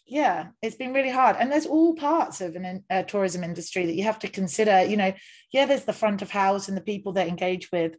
yeah 0.07 0.49
it's 0.61 0.77
been 0.77 0.93
really 0.93 1.11
hard 1.11 1.37
and 1.39 1.51
there's 1.51 1.67
all 1.67 1.95
parts 1.95 2.41
of 2.41 2.57
an 2.57 2.85
a 2.91 3.03
tourism 3.03 3.43
industry 3.43 3.87
that 3.87 3.95
you 3.95 4.05
have 4.05 4.19
to 4.19 4.29
consider 4.29 4.83
you 4.83 4.97
know 4.97 5.13
yeah 5.53 5.65
there's 5.65 5.85
the 5.85 5.93
front 5.93 6.23
of 6.23 6.31
house 6.31 6.69
and 6.69 6.77
the 6.77 6.83
people 6.83 7.13
that 7.13 7.29
engage 7.29 7.71
with 7.73 7.95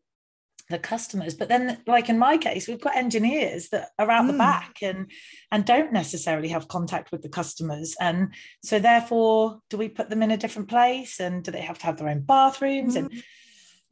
the 0.69 0.79
customers 0.79 1.35
but 1.35 1.47
then 1.47 1.77
like 1.85 2.09
in 2.09 2.17
my 2.17 2.37
case 2.37 2.67
we've 2.67 2.81
got 2.81 2.95
engineers 2.95 3.69
that 3.69 3.89
are 3.99 4.09
out 4.09 4.23
mm. 4.23 4.27
the 4.27 4.33
hmm. 4.33 4.39
back 4.39 4.77
and 4.81 5.11
and 5.51 5.65
don't 5.65 5.93
necessarily 5.93 6.47
have 6.47 6.67
contact 6.67 7.11
with 7.11 7.21
the 7.21 7.29
customers 7.29 7.95
and 7.99 8.33
so 8.63 8.79
therefore 8.79 9.59
do 9.69 9.77
we 9.77 9.87
put 9.87 10.09
them 10.09 10.23
in 10.23 10.31
a 10.31 10.37
different 10.37 10.67
place 10.67 11.19
and 11.19 11.43
do 11.43 11.51
they 11.51 11.61
have 11.61 11.77
to 11.77 11.85
have 11.85 11.97
their 11.97 12.09
own 12.09 12.21
bathrooms 12.21 12.95
mm. 12.95 12.99
and 12.99 13.23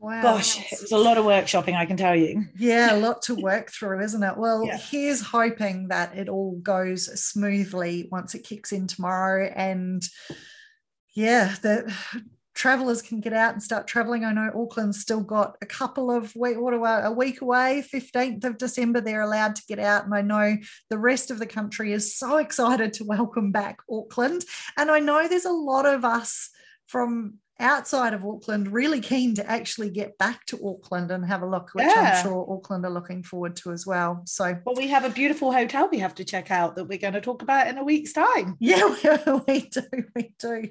Wow. 0.03 0.21
Gosh, 0.21 0.59
it 0.59 0.81
was 0.81 0.91
a 0.91 0.97
lot 0.97 1.17
of 1.17 1.23
workshopping, 1.23 1.77
I 1.77 1.85
can 1.85 1.95
tell 1.95 2.13
you. 2.13 2.43
Yeah, 2.57 2.93
a 2.93 2.99
lot 2.99 3.21
to 3.23 3.35
work 3.35 3.71
through, 3.71 4.03
isn't 4.03 4.21
it? 4.21 4.35
Well, 4.35 4.65
yeah. 4.65 4.77
here's 4.77 5.21
hoping 5.21 5.87
that 5.87 6.17
it 6.17 6.27
all 6.27 6.59
goes 6.61 7.05
smoothly 7.23 8.09
once 8.11 8.35
it 8.35 8.43
kicks 8.43 8.73
in 8.73 8.85
tomorrow. 8.87 9.49
And 9.55 10.03
yeah, 11.15 11.55
that 11.61 11.85
travelers 12.53 13.01
can 13.01 13.21
get 13.21 13.31
out 13.31 13.53
and 13.53 13.63
start 13.63 13.87
traveling. 13.87 14.25
I 14.25 14.33
know 14.33 14.51
Auckland's 14.53 14.99
still 14.99 15.21
got 15.21 15.55
a 15.61 15.65
couple 15.65 16.11
of 16.11 16.35
week, 16.35 16.59
what 16.59 16.73
a 16.73 17.09
week 17.09 17.39
away, 17.39 17.81
15th 17.89 18.43
of 18.43 18.57
December, 18.57 18.99
they're 18.99 19.21
allowed 19.21 19.55
to 19.55 19.63
get 19.69 19.79
out. 19.79 20.03
And 20.03 20.13
I 20.13 20.21
know 20.21 20.57
the 20.89 20.99
rest 20.99 21.31
of 21.31 21.39
the 21.39 21.45
country 21.45 21.93
is 21.93 22.13
so 22.13 22.35
excited 22.39 22.91
to 22.95 23.05
welcome 23.05 23.53
back 23.53 23.77
Auckland. 23.89 24.43
And 24.77 24.91
I 24.91 24.99
know 24.99 25.29
there's 25.29 25.45
a 25.45 25.53
lot 25.53 25.85
of 25.85 26.03
us 26.03 26.49
from 26.87 27.35
outside 27.59 28.13
of 28.13 28.25
Auckland 28.25 28.71
really 28.71 28.99
keen 28.99 29.35
to 29.35 29.49
actually 29.49 29.89
get 29.89 30.17
back 30.17 30.45
to 30.47 30.59
Auckland 30.67 31.11
and 31.11 31.25
have 31.25 31.41
a 31.41 31.47
look, 31.47 31.69
which 31.73 31.85
yeah. 31.85 32.15
I'm 32.15 32.23
sure 32.23 32.47
Auckland 32.49 32.85
are 32.85 32.91
looking 32.91 33.23
forward 33.23 33.55
to 33.57 33.71
as 33.71 33.85
well. 33.85 34.23
So, 34.25 34.57
well, 34.65 34.75
we 34.75 34.87
have 34.87 35.05
a 35.05 35.09
beautiful 35.09 35.51
hotel 35.51 35.87
we 35.91 35.99
have 35.99 36.15
to 36.15 36.23
check 36.23 36.51
out 36.51 36.75
that 36.75 36.85
we're 36.85 36.97
going 36.97 37.13
to 37.13 37.21
talk 37.21 37.41
about 37.41 37.67
in 37.67 37.77
a 37.77 37.83
week's 37.83 38.13
time. 38.13 38.57
Yeah, 38.59 38.95
we 39.47 39.69
do. 39.69 39.81
We 40.15 40.33
do. 40.39 40.69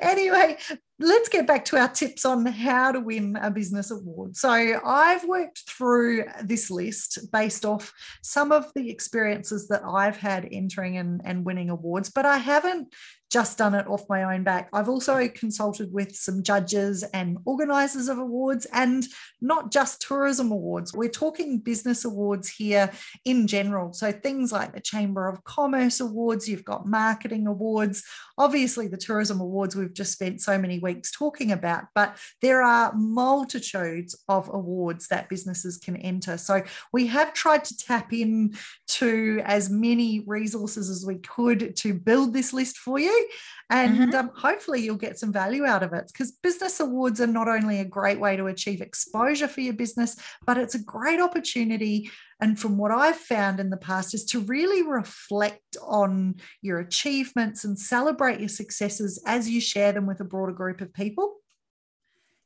anyway, 0.00 0.56
let's 0.98 1.28
get 1.28 1.46
back 1.46 1.64
to 1.66 1.76
our 1.76 1.88
tips 1.88 2.24
on 2.24 2.46
how 2.46 2.92
to 2.92 3.00
win 3.00 3.36
a 3.36 3.50
business 3.50 3.90
award. 3.90 4.36
So, 4.36 4.50
I've 4.50 5.24
worked 5.24 5.68
through 5.68 6.24
this 6.42 6.70
list 6.70 7.30
based 7.32 7.64
off 7.64 7.92
some 8.22 8.52
of 8.52 8.72
the 8.74 8.90
experiences 8.90 9.68
that 9.68 9.82
I've 9.84 10.16
had 10.16 10.48
entering 10.50 10.96
and, 10.96 11.20
and 11.24 11.44
winning 11.44 11.70
awards, 11.70 12.10
but 12.10 12.24
I 12.24 12.38
haven't 12.38 12.94
just 13.34 13.58
done 13.58 13.74
it 13.74 13.88
off 13.88 14.08
my 14.08 14.32
own 14.32 14.44
back. 14.44 14.68
I've 14.72 14.88
also 14.88 15.26
consulted 15.26 15.92
with 15.92 16.14
some 16.14 16.44
judges 16.44 17.02
and 17.02 17.36
organisers 17.44 18.06
of 18.06 18.18
awards 18.18 18.64
and 18.72 19.04
not 19.40 19.72
just 19.72 20.00
tourism 20.00 20.52
awards. 20.52 20.94
We're 20.94 21.08
talking 21.08 21.58
business 21.58 22.04
awards 22.04 22.48
here 22.48 22.92
in 23.24 23.48
general. 23.48 23.92
So 23.92 24.12
things 24.12 24.52
like 24.52 24.72
the 24.72 24.80
Chamber 24.80 25.26
of 25.26 25.42
Commerce 25.42 25.98
awards, 25.98 26.48
you've 26.48 26.64
got 26.64 26.86
marketing 26.86 27.48
awards, 27.48 28.04
obviously 28.38 28.86
the 28.86 28.96
tourism 28.96 29.40
awards 29.40 29.74
we've 29.74 29.92
just 29.92 30.12
spent 30.12 30.40
so 30.40 30.56
many 30.56 30.78
weeks 30.78 31.10
talking 31.10 31.50
about, 31.50 31.86
but 31.92 32.16
there 32.40 32.62
are 32.62 32.94
multitudes 32.94 34.14
of 34.28 34.48
awards 34.48 35.08
that 35.08 35.28
businesses 35.28 35.76
can 35.76 35.96
enter. 35.96 36.38
So 36.38 36.62
we 36.92 37.08
have 37.08 37.34
tried 37.34 37.64
to 37.64 37.76
tap 37.76 38.12
in 38.12 38.54
to 38.86 39.42
as 39.44 39.70
many 39.70 40.22
resources 40.24 40.88
as 40.88 41.04
we 41.04 41.16
could 41.16 41.74
to 41.78 41.94
build 41.94 42.32
this 42.32 42.52
list 42.52 42.78
for 42.78 43.00
you 43.00 43.23
and 43.70 43.98
mm-hmm. 43.98 44.14
um, 44.14 44.30
hopefully 44.34 44.80
you'll 44.80 44.96
get 44.96 45.18
some 45.18 45.32
value 45.32 45.64
out 45.64 45.82
of 45.82 45.92
it 45.92 46.10
because 46.12 46.32
business 46.32 46.80
awards 46.80 47.20
are 47.20 47.26
not 47.26 47.48
only 47.48 47.80
a 47.80 47.84
great 47.84 48.20
way 48.20 48.36
to 48.36 48.46
achieve 48.46 48.80
exposure 48.80 49.48
for 49.48 49.60
your 49.60 49.74
business 49.74 50.16
but 50.46 50.58
it's 50.58 50.74
a 50.74 50.82
great 50.82 51.20
opportunity 51.20 52.10
and 52.40 52.58
from 52.58 52.76
what 52.76 52.90
i've 52.90 53.16
found 53.16 53.60
in 53.60 53.70
the 53.70 53.76
past 53.76 54.14
is 54.14 54.24
to 54.24 54.40
really 54.40 54.82
reflect 54.82 55.76
on 55.82 56.34
your 56.62 56.78
achievements 56.78 57.64
and 57.64 57.78
celebrate 57.78 58.40
your 58.40 58.48
successes 58.48 59.22
as 59.26 59.48
you 59.48 59.60
share 59.60 59.92
them 59.92 60.06
with 60.06 60.20
a 60.20 60.24
broader 60.24 60.52
group 60.52 60.80
of 60.80 60.92
people. 60.92 61.36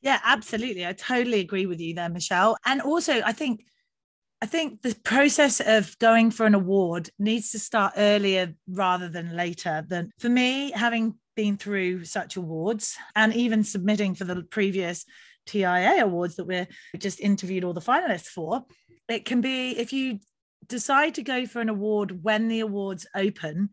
Yeah 0.01 0.21
absolutely. 0.25 0.87
I 0.87 0.93
totally 0.93 1.41
agree 1.41 1.67
with 1.67 1.81
you 1.81 1.95
there 1.95 2.09
michelle. 2.09 2.57
And 2.65 2.81
also 2.81 3.21
i 3.25 3.33
think 3.33 3.65
I 4.41 4.47
think 4.47 4.83
the 4.83 4.95
process 5.03 5.61
of 5.61 5.99
going 5.99 6.31
for 6.31 6.47
an 6.47 6.55
award 6.55 7.11
needs 7.19 7.51
to 7.51 7.59
start 7.59 7.95
earlier 7.97 8.55
rather 8.69 9.09
than 9.09 9.37
later. 9.37 9.85
Than 9.87 10.13
for 10.19 10.29
me, 10.29 10.71
having 10.71 11.17
been 11.35 11.57
through 11.57 12.05
such 12.05 12.37
awards 12.37 12.97
and 13.17 13.35
even 13.35 13.65
submitting 13.65 14.15
for 14.15 14.25
the 14.25 14.43
previous 14.45 15.05
TIA 15.47 16.05
awards 16.05 16.37
that 16.37 16.47
we're 16.47 16.69
just 16.99 17.21
interviewed 17.21 17.65
all 17.65 17.73
the 17.73 17.81
finalists 17.81 18.27
for, 18.29 18.65
it 19.09 19.25
can 19.25 19.41
be 19.41 19.71
if 19.71 19.93
you 19.93 20.21
decide 20.69 21.15
to 21.15 21.23
go 21.23 21.47
for 21.47 21.61
an 21.61 21.69
award 21.69 22.23
when 22.23 22.49
the 22.49 22.61
awards 22.61 23.07
open, 23.15 23.71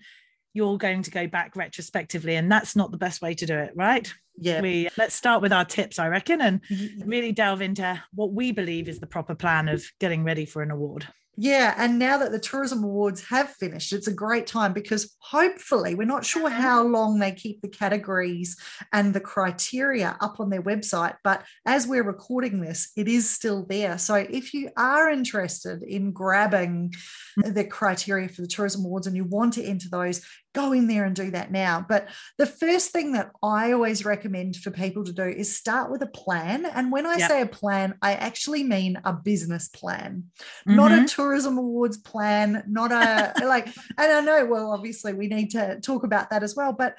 you're 0.55 0.77
going 0.77 1.03
to 1.03 1.11
go 1.11 1.27
back 1.27 1.55
retrospectively, 1.55 2.35
and 2.35 2.51
that's 2.51 2.75
not 2.75 2.91
the 2.91 2.97
best 2.97 3.21
way 3.21 3.35
to 3.35 3.45
do 3.45 3.57
it, 3.57 3.71
right? 3.75 4.11
yeah 4.37 4.59
we 4.59 4.89
let's 4.97 5.15
start 5.15 5.41
with 5.41 5.53
our 5.53 5.63
tips 5.63 5.97
i 5.97 6.07
reckon 6.07 6.41
and 6.41 6.59
really 7.05 7.31
delve 7.31 7.61
into 7.61 8.01
what 8.13 8.33
we 8.33 8.51
believe 8.51 8.89
is 8.89 8.99
the 8.99 9.07
proper 9.07 9.33
plan 9.33 9.69
of 9.69 9.85
getting 9.99 10.25
ready 10.25 10.45
for 10.45 10.61
an 10.61 10.71
award 10.71 11.07
yeah, 11.37 11.75
and 11.77 11.99
now 11.99 12.17
that 12.17 12.31
the 12.31 12.39
tourism 12.39 12.83
awards 12.83 13.25
have 13.27 13.49
finished, 13.49 13.91
it's 13.91 14.07
a 14.07 14.13
great 14.13 14.47
time 14.47 14.71
because 14.71 15.15
hopefully 15.19 15.93
we're 15.93 16.05
not 16.05 16.23
sure 16.23 16.49
mm-hmm. 16.49 16.61
how 16.61 16.83
long 16.83 17.19
they 17.19 17.33
keep 17.33 17.61
the 17.61 17.67
categories 17.67 18.57
and 18.93 19.13
the 19.13 19.19
criteria 19.19 20.15
up 20.21 20.39
on 20.39 20.49
their 20.49 20.63
website, 20.63 21.15
but 21.23 21.43
as 21.65 21.87
we're 21.87 22.03
recording 22.03 22.61
this, 22.61 22.91
it 22.95 23.09
is 23.09 23.29
still 23.29 23.65
there. 23.65 23.97
So 23.97 24.15
if 24.15 24.53
you 24.53 24.69
are 24.77 25.09
interested 25.09 25.83
in 25.83 26.13
grabbing 26.13 26.93
mm. 27.37 27.53
the 27.53 27.65
criteria 27.65 28.29
for 28.29 28.41
the 28.41 28.47
tourism 28.47 28.85
awards 28.85 29.07
and 29.07 29.15
you 29.15 29.25
want 29.25 29.53
to 29.55 29.63
enter 29.63 29.89
those, 29.89 30.25
go 30.55 30.71
in 30.71 30.87
there 30.87 31.05
and 31.05 31.15
do 31.15 31.29
that 31.31 31.51
now. 31.51 31.85
But 31.87 32.07
the 32.37 32.47
first 32.47 32.91
thing 32.91 33.11
that 33.11 33.31
I 33.43 33.73
always 33.73 34.05
recommend 34.05 34.55
for 34.55 34.71
people 34.71 35.03
to 35.03 35.13
do 35.13 35.23
is 35.23 35.55
start 35.55 35.91
with 35.91 36.01
a 36.01 36.07
plan. 36.07 36.65
And 36.65 36.91
when 36.91 37.05
I 37.05 37.17
yep. 37.17 37.29
say 37.29 37.41
a 37.41 37.45
plan, 37.45 37.95
I 38.01 38.13
actually 38.13 38.63
mean 38.63 38.99
a 39.05 39.13
business 39.13 39.67
plan, 39.67 40.23
mm-hmm. 40.67 40.75
not 40.75 40.91
a 40.91 40.95
mm-hmm. 40.95 41.05
tourism 41.05 41.57
awards 41.57 41.97
plan, 41.97 42.63
not 42.67 42.91
a 42.91 43.33
like, 43.45 43.67
and 43.67 44.11
I 44.11 44.21
know, 44.21 44.45
well, 44.45 44.71
obviously 44.71 45.13
we 45.13 45.27
need 45.27 45.51
to 45.51 45.79
talk 45.81 46.03
about 46.03 46.29
that 46.31 46.41
as 46.41 46.55
well, 46.55 46.73
but 46.73 46.95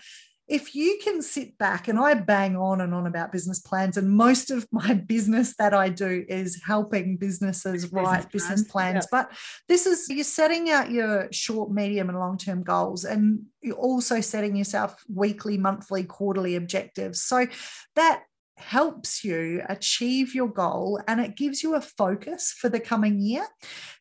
if 0.49 0.75
you 0.75 0.99
can 1.03 1.23
sit 1.23 1.59
back 1.59 1.89
and 1.89 1.99
I 1.99 2.15
bang 2.15 2.57
on 2.57 2.81
and 2.81 2.95
on 2.95 3.07
about 3.07 3.33
business 3.33 3.59
plans, 3.59 3.97
and 3.97 4.09
most 4.11 4.51
of 4.51 4.67
my 4.71 4.95
business 5.07 5.55
that 5.59 5.75
I 5.75 5.89
do 5.89 6.25
is 6.29 6.63
helping 6.65 7.17
businesses 7.17 7.85
business 7.85 7.93
write 7.93 8.05
plans. 8.05 8.33
business 8.33 8.63
plans. 8.65 9.07
Yeah. 9.13 9.23
But 9.23 9.33
this 9.69 9.87
is 9.87 10.09
you're 10.09 10.25
setting 10.25 10.71
out 10.71 10.91
your 10.91 11.29
short, 11.33 11.71
medium, 11.71 12.09
and 12.09 12.19
long 12.19 12.39
term 12.39 12.63
goals, 12.63 13.05
and 13.05 13.47
you're 13.61 13.77
also 13.77 14.21
setting 14.21 14.55
yourself 14.55 15.03
weekly, 15.13 15.59
monthly, 15.59 16.05
quarterly 16.05 16.55
objectives. 16.55 17.23
So 17.23 17.47
that 17.97 18.23
helps 18.57 19.23
you 19.23 19.63
achieve 19.69 20.35
your 20.35 20.49
goal 20.49 20.99
and 21.07 21.21
it 21.21 21.37
gives 21.37 21.63
you 21.63 21.75
a 21.75 21.81
focus 21.81 22.55
for 22.59 22.71
the 22.71 22.81
coming 22.81 23.21
year. 23.21 23.47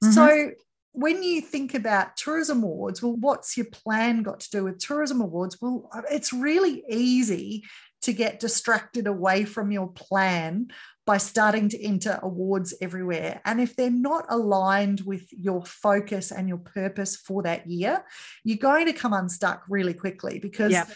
Mm-hmm. 0.02 0.12
So 0.12 0.52
when 0.96 1.24
you 1.24 1.42
think 1.42 1.74
about 1.74 2.16
tourism 2.16 2.64
awards, 2.64 3.02
well, 3.02 3.16
what's 3.16 3.58
your 3.58 3.68
plan 3.68 4.24
got 4.24 4.40
to 4.42 4.50
do 4.50 4.64
with 4.64 4.80
tourism 4.80 5.22
awards? 5.22 5.58
Well, 5.62 5.90
it's 6.10 6.32
really 6.34 6.84
easy 6.90 7.64
to 8.04 8.14
get 8.14 8.40
distracted 8.40 9.08
away 9.08 9.46
from 9.46 9.72
your 9.72 9.88
plan 9.88 10.68
by 11.06 11.18
starting 11.18 11.70
to 11.70 11.84
enter 11.84 12.20
awards 12.24 12.74
everywhere. 12.82 13.42
And 13.46 13.60
if 13.62 13.76
they're 13.76 13.92
not 13.92 14.26
aligned 14.30 15.02
with 15.02 15.28
your 15.32 15.64
focus 15.66 16.32
and 16.32 16.48
your 16.48 16.58
purpose 16.58 17.16
for 17.16 17.44
that 17.44 17.68
year, 17.68 18.04
you're 18.44 18.58
going 18.58 18.86
to 18.88 18.94
come 18.94 19.14
unstuck 19.14 19.64
really 19.70 19.94
quickly 19.94 20.40
because 20.40 20.72
yep 20.72 20.90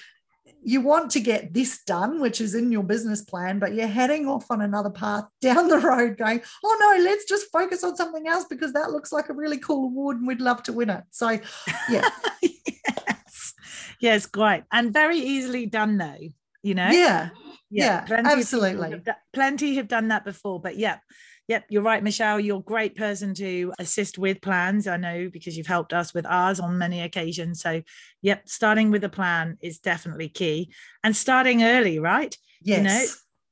you 0.62 0.82
want 0.82 1.12
to 1.12 1.20
get 1.20 1.54
this 1.54 1.84
done, 1.84 2.20
which 2.20 2.42
is 2.42 2.56
in 2.56 2.72
your 2.72 2.84
business 2.84 3.22
plan, 3.22 3.60
but 3.60 3.74
you're 3.74 3.88
heading 3.88 4.28
off 4.28 4.46
on 4.50 4.62
another 4.62 4.89
path 4.89 5.25
down 5.42 5.68
the 5.68 5.80
road 5.80 6.18
going, 6.18 6.42
oh 6.63 6.78
no, 6.80 7.04
let's 7.04 7.25
just 7.25 7.51
focus 7.51 7.84
on 7.84 7.96
something 7.96 8.28
else 8.28 8.46
because 8.50 8.74
that 8.74 8.92
looks 8.92 9.12
like 9.12 9.30
a 9.30 9.34
really 9.34 9.58
cool 9.58 9.86
award 9.86 10.18
and 10.18 10.28
we'd 10.28 10.42
love 10.42 10.63
to 10.63 10.74
win 10.74 10.89
it. 10.89 11.04
So, 11.12 11.39
yeah. 11.89 12.08
yes. 12.42 13.54
Yes, 14.00 14.25
great. 14.25 14.63
And 14.72 14.94
very 14.94 15.18
easily 15.18 15.66
done 15.66 15.98
though, 15.98 16.30
you 16.62 16.75
know? 16.75 16.89
Yeah. 16.89 17.30
Yeah, 17.72 18.06
yeah 18.10 18.22
absolutely. 18.25 18.92
Have, 18.92 19.18
plenty 19.34 19.75
have 19.75 19.88
done 19.88 20.08
that 20.10 20.25
before, 20.25 20.60
but 20.60 20.78
yeah, 20.78 20.98
Yep, 21.50 21.65
you're 21.70 21.82
right, 21.82 22.03
Michelle. 22.03 22.39
You're 22.39 22.60
a 22.60 22.62
great 22.62 22.96
person 22.96 23.34
to 23.34 23.74
assist 23.79 24.20
with 24.20 24.39
plans. 24.39 24.86
I 24.86 24.98
know 24.98 25.29
because 25.34 25.58
you've 25.58 25.65
helped 25.65 25.94
us 25.94 26.13
with 26.13 26.27
ours 26.27 26.60
on 26.60 26.77
many 26.77 27.01
occasions. 27.01 27.60
So, 27.60 27.82
yep, 28.22 28.48
starting 28.48 28.91
with 28.91 29.03
a 29.03 29.10
plan 29.10 29.58
is 29.60 29.79
definitely 29.79 30.29
key 30.29 30.72
and 31.03 31.15
starting 31.15 31.63
early, 31.63 31.98
right? 31.98 32.38
Yes. 32.62 32.77
You 32.77 32.84
know, 32.84 33.06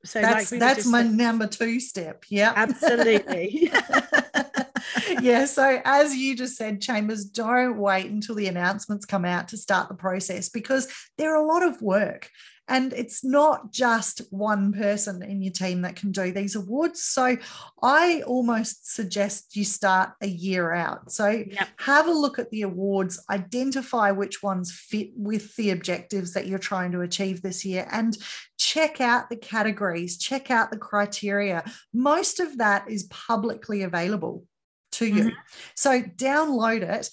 So 0.04 0.20
that's 0.20 0.52
like 0.52 0.60
that's 0.60 0.86
my 0.86 1.02
number 1.02 1.48
two 1.48 1.80
step. 1.80 2.22
Yeah, 2.30 2.52
absolutely. 2.54 3.72
yeah. 5.20 5.44
So 5.46 5.80
as 5.84 6.14
you 6.14 6.36
just 6.36 6.56
said, 6.56 6.80
chambers, 6.80 7.24
don't 7.24 7.78
wait 7.78 8.06
until 8.06 8.36
the 8.36 8.46
announcements 8.46 9.06
come 9.06 9.24
out 9.24 9.48
to 9.48 9.56
start 9.56 9.88
the 9.88 9.96
process 9.96 10.50
because 10.50 10.86
they're 11.16 11.34
a 11.34 11.44
lot 11.44 11.64
of 11.64 11.82
work. 11.82 12.30
And 12.68 12.92
it's 12.92 13.24
not 13.24 13.72
just 13.72 14.22
one 14.30 14.72
person 14.72 15.22
in 15.22 15.42
your 15.42 15.52
team 15.52 15.82
that 15.82 15.96
can 15.96 16.12
do 16.12 16.32
these 16.32 16.54
awards. 16.54 17.02
So 17.02 17.36
I 17.82 18.22
almost 18.26 18.94
suggest 18.94 19.56
you 19.56 19.64
start 19.64 20.10
a 20.20 20.28
year 20.28 20.72
out. 20.72 21.10
So 21.10 21.28
yep. 21.28 21.68
have 21.78 22.06
a 22.06 22.12
look 22.12 22.38
at 22.38 22.50
the 22.50 22.62
awards, 22.62 23.22
identify 23.30 24.10
which 24.10 24.42
ones 24.42 24.70
fit 24.72 25.10
with 25.16 25.56
the 25.56 25.70
objectives 25.70 26.34
that 26.34 26.46
you're 26.46 26.58
trying 26.58 26.92
to 26.92 27.00
achieve 27.00 27.42
this 27.42 27.64
year, 27.64 27.88
and 27.90 28.16
check 28.58 29.00
out 29.00 29.30
the 29.30 29.36
categories, 29.36 30.18
check 30.18 30.50
out 30.50 30.70
the 30.70 30.78
criteria. 30.78 31.64
Most 31.92 32.38
of 32.40 32.58
that 32.58 32.90
is 32.90 33.04
publicly 33.04 33.82
available 33.82 34.44
to 34.92 35.06
you. 35.06 35.24
Mm-hmm. 35.24 35.38
So 35.74 36.02
download 36.02 36.82
it. 36.82 37.08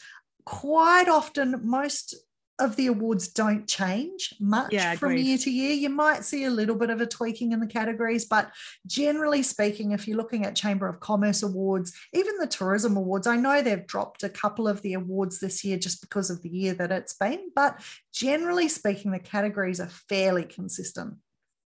Quite 0.45 1.07
often, 1.07 1.61
most 1.63 2.15
of 2.57 2.75
the 2.77 2.87
awards 2.87 3.27
don't 3.27 3.67
change 3.67 4.33
much 4.39 4.71
yeah, 4.71 4.95
from 4.95 5.17
year 5.17 5.37
to 5.37 5.51
year. 5.51 5.73
You 5.73 5.89
might 5.89 6.23
see 6.23 6.45
a 6.45 6.49
little 6.49 6.75
bit 6.75 6.89
of 6.89 7.01
a 7.01 7.05
tweaking 7.05 7.51
in 7.51 7.59
the 7.59 7.67
categories, 7.67 8.25
but 8.25 8.51
generally 8.87 9.43
speaking, 9.43 9.91
if 9.91 10.07
you're 10.07 10.17
looking 10.17 10.45
at 10.45 10.55
Chamber 10.55 10.87
of 10.87 11.01
Commerce 11.01 11.43
awards, 11.43 11.93
even 12.13 12.37
the 12.37 12.47
tourism 12.47 12.95
awards, 12.95 13.27
I 13.27 13.35
know 13.35 13.61
they've 13.61 13.85
dropped 13.85 14.23
a 14.23 14.29
couple 14.29 14.67
of 14.67 14.81
the 14.81 14.93
awards 14.93 15.39
this 15.39 15.65
year 15.65 15.77
just 15.77 16.01
because 16.01 16.29
of 16.29 16.41
the 16.41 16.49
year 16.49 16.73
that 16.75 16.91
it's 16.91 17.13
been, 17.13 17.49
but 17.53 17.81
generally 18.13 18.69
speaking, 18.69 19.11
the 19.11 19.19
categories 19.19 19.81
are 19.81 19.89
fairly 19.89 20.43
consistent. 20.43 21.15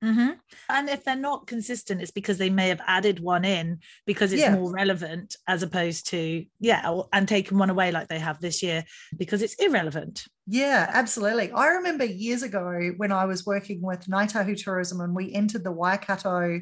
Mm-hmm. 0.04 0.30
And 0.68 0.88
if 0.90 1.04
they're 1.04 1.16
not 1.16 1.46
consistent, 1.46 2.02
it's 2.02 2.11
because 2.11 2.37
they 2.37 2.50
may 2.50 2.68
have 2.68 2.80
added 2.87 3.20
one 3.20 3.44
in 3.44 3.78
because 4.06 4.32
it's 4.32 4.42
yeah. 4.42 4.54
more 4.54 4.70
relevant 4.70 5.37
as 5.49 5.62
opposed 5.62 6.08
to, 6.08 6.44
yeah, 6.61 7.00
and 7.12 7.26
taken 7.26 7.56
one 7.56 7.70
away 7.70 7.90
like 7.90 8.08
they 8.08 8.18
have 8.18 8.38
this 8.40 8.62
year 8.62 8.84
because 9.16 9.40
it's 9.40 9.54
irrelevant. 9.54 10.26
Yeah, 10.46 10.90
absolutely. 10.92 11.50
I 11.52 11.68
remember 11.68 12.04
years 12.04 12.42
ago 12.42 12.92
when 12.99 13.12
I 13.12 13.25
was 13.25 13.46
working 13.46 13.80
with 13.80 14.06
Ngāi 14.06 14.30
Tahu 14.30 14.62
Tourism 14.62 15.00
and 15.00 15.14
we 15.14 15.32
entered 15.32 15.64
the 15.64 15.73
Waikato 15.73 16.61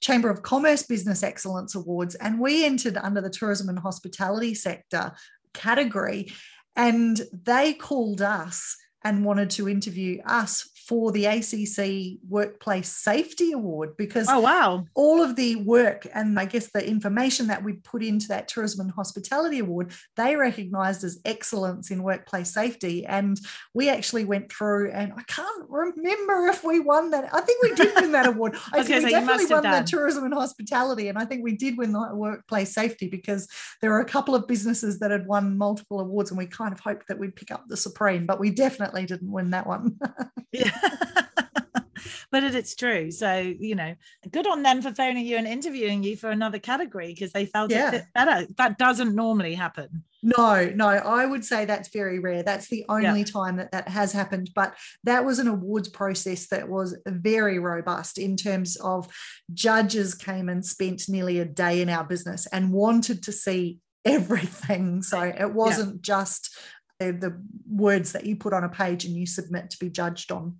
Chamber 0.00 0.30
of 0.30 0.42
Commerce 0.42 0.84
Business 0.84 1.22
Excellence 1.22 1.74
Awards 1.74 2.14
and 2.14 2.40
we 2.40 2.64
entered 2.64 2.96
under 2.96 3.20
the 3.20 3.28
tourism 3.28 3.68
and 3.68 3.78
hospitality 3.78 4.54
sector 4.54 5.12
category. 5.52 6.32
And 6.74 7.20
they 7.32 7.74
called 7.74 8.22
us 8.22 8.76
and 9.04 9.24
wanted 9.24 9.50
to 9.50 9.68
interview 9.68 10.22
us 10.24 10.68
for 10.88 11.12
the 11.12 11.26
ACC 11.26 12.18
Workplace 12.30 12.88
Safety 12.88 13.52
Award 13.52 13.94
because 13.98 14.26
oh 14.30 14.40
wow. 14.40 14.86
all 14.94 15.22
of 15.22 15.36
the 15.36 15.56
work 15.56 16.06
and 16.14 16.40
I 16.40 16.46
guess 16.46 16.70
the 16.72 16.86
information 16.86 17.48
that 17.48 17.62
we 17.62 17.74
put 17.74 18.02
into 18.02 18.28
that 18.28 18.48
Tourism 18.48 18.80
and 18.80 18.90
Hospitality 18.92 19.58
Award 19.58 19.92
they 20.16 20.34
recognised 20.34 21.04
as 21.04 21.20
excellence 21.26 21.90
in 21.90 22.02
workplace 22.02 22.54
safety. 22.54 23.04
And 23.04 23.38
we 23.74 23.90
actually 23.90 24.24
went 24.24 24.50
through 24.50 24.90
and 24.92 25.12
I 25.14 25.22
can't 25.24 25.68
remember 25.68 26.46
if 26.46 26.64
we 26.64 26.80
won 26.80 27.10
that. 27.10 27.28
I 27.34 27.42
think 27.42 27.62
we 27.62 27.74
did 27.74 27.94
win 27.94 28.12
that 28.12 28.26
award. 28.32 28.56
I 28.72 28.82
think 28.82 29.04
we 29.04 29.10
definitely 29.10 29.46
won 29.46 29.64
the 29.64 29.86
Tourism 29.86 30.24
and 30.24 30.32
Hospitality 30.32 31.08
and 31.08 31.18
I 31.18 31.26
think 31.26 31.44
we 31.44 31.54
did 31.54 31.76
win 31.76 31.92
the 31.92 32.08
workplace 32.14 32.72
safety 32.72 33.08
because 33.08 33.46
there 33.82 33.90
were 33.90 34.00
a 34.00 34.06
couple 34.06 34.34
of 34.34 34.48
businesses 34.48 35.00
that 35.00 35.10
had 35.10 35.26
won 35.26 35.58
multiple 35.58 36.00
awards 36.00 36.30
and 36.30 36.38
we 36.38 36.46
kind 36.46 36.72
of 36.72 36.80
hoped 36.80 37.08
that 37.08 37.18
we'd 37.18 37.36
pick 37.36 37.50
up 37.50 37.64
the 37.68 37.76
supreme 37.76 38.24
but 38.24 38.40
we 38.40 38.50
definitely 38.50 39.04
didn't 39.04 39.30
win 39.30 39.50
that 39.50 39.66
one. 39.66 39.98
Yeah 40.50 40.77
but 42.30 42.44
it's 42.44 42.74
true. 42.74 43.10
So, 43.10 43.38
you 43.38 43.74
know, 43.74 43.94
good 44.30 44.46
on 44.46 44.62
them 44.62 44.82
for 44.82 44.92
phoning 44.92 45.24
you 45.24 45.36
and 45.36 45.46
interviewing 45.46 46.02
you 46.02 46.16
for 46.16 46.30
another 46.30 46.58
category 46.58 47.08
because 47.08 47.32
they 47.32 47.46
felt 47.46 47.70
yeah. 47.70 47.88
it 47.88 47.90
fit 47.90 48.04
better. 48.14 48.46
That 48.56 48.78
doesn't 48.78 49.14
normally 49.14 49.54
happen. 49.54 50.04
No, 50.22 50.70
no, 50.74 50.88
I 50.88 51.26
would 51.26 51.44
say 51.44 51.64
that's 51.64 51.88
very 51.88 52.18
rare. 52.18 52.42
That's 52.42 52.68
the 52.68 52.84
only 52.88 53.20
yeah. 53.20 53.24
time 53.24 53.56
that 53.56 53.72
that 53.72 53.88
has 53.88 54.12
happened. 54.12 54.50
But 54.54 54.74
that 55.04 55.24
was 55.24 55.38
an 55.38 55.48
awards 55.48 55.88
process 55.88 56.48
that 56.48 56.68
was 56.68 56.98
very 57.06 57.58
robust 57.58 58.18
in 58.18 58.36
terms 58.36 58.76
of 58.76 59.08
judges 59.54 60.14
came 60.14 60.48
and 60.48 60.64
spent 60.64 61.08
nearly 61.08 61.38
a 61.38 61.44
day 61.44 61.80
in 61.80 61.88
our 61.88 62.04
business 62.04 62.46
and 62.46 62.72
wanted 62.72 63.22
to 63.24 63.32
see 63.32 63.78
everything. 64.04 65.02
So 65.02 65.22
it 65.22 65.52
wasn't 65.52 65.94
yeah. 65.96 66.00
just 66.02 66.58
the 66.98 67.40
words 67.70 68.12
that 68.12 68.26
you 68.26 68.34
put 68.34 68.52
on 68.52 68.64
a 68.64 68.68
page 68.68 69.04
and 69.04 69.14
you 69.14 69.24
submit 69.24 69.70
to 69.70 69.78
be 69.78 69.88
judged 69.88 70.32
on. 70.32 70.56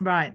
Right. 0.00 0.32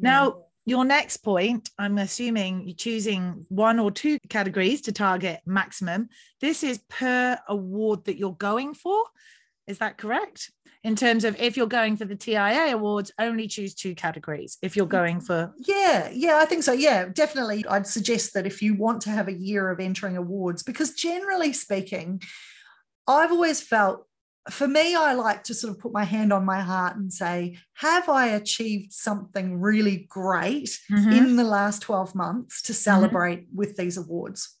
Now, 0.00 0.44
your 0.64 0.84
next 0.84 1.18
point, 1.18 1.70
I'm 1.78 1.98
assuming 1.98 2.66
you're 2.66 2.76
choosing 2.76 3.46
one 3.48 3.78
or 3.78 3.90
two 3.90 4.18
categories 4.28 4.82
to 4.82 4.92
target 4.92 5.40
maximum. 5.44 6.08
This 6.40 6.62
is 6.62 6.78
per 6.88 7.38
award 7.48 8.04
that 8.04 8.16
you're 8.16 8.32
going 8.32 8.74
for. 8.74 9.02
Is 9.66 9.78
that 9.78 9.98
correct? 9.98 10.50
In 10.84 10.96
terms 10.96 11.24
of 11.24 11.40
if 11.40 11.56
you're 11.56 11.66
going 11.66 11.96
for 11.96 12.04
the 12.04 12.16
TIA 12.16 12.74
awards, 12.74 13.12
only 13.18 13.46
choose 13.46 13.74
two 13.74 13.94
categories. 13.94 14.58
If 14.62 14.76
you're 14.76 14.86
going 14.86 15.20
for. 15.20 15.54
Yeah, 15.58 16.10
yeah, 16.12 16.38
I 16.38 16.44
think 16.44 16.64
so. 16.64 16.72
Yeah, 16.72 17.06
definitely. 17.12 17.64
I'd 17.68 17.86
suggest 17.86 18.34
that 18.34 18.46
if 18.46 18.62
you 18.62 18.74
want 18.74 19.02
to 19.02 19.10
have 19.10 19.28
a 19.28 19.32
year 19.32 19.70
of 19.70 19.78
entering 19.78 20.16
awards, 20.16 20.64
because 20.64 20.94
generally 20.94 21.52
speaking, 21.52 22.20
I've 23.06 23.30
always 23.30 23.60
felt 23.60 24.06
for 24.50 24.66
me, 24.66 24.94
I 24.94 25.14
like 25.14 25.44
to 25.44 25.54
sort 25.54 25.72
of 25.72 25.78
put 25.78 25.92
my 25.92 26.04
hand 26.04 26.32
on 26.32 26.44
my 26.44 26.60
heart 26.60 26.96
and 26.96 27.12
say, 27.12 27.58
have 27.74 28.08
I 28.08 28.28
achieved 28.28 28.92
something 28.92 29.60
really 29.60 30.06
great 30.08 30.78
mm-hmm. 30.90 31.12
in 31.12 31.36
the 31.36 31.44
last 31.44 31.82
12 31.82 32.14
months 32.14 32.62
to 32.62 32.72
mm-hmm. 32.72 32.78
celebrate 32.78 33.46
mm-hmm. 33.46 33.56
with 33.56 33.76
these 33.76 33.96
awards? 33.96 34.58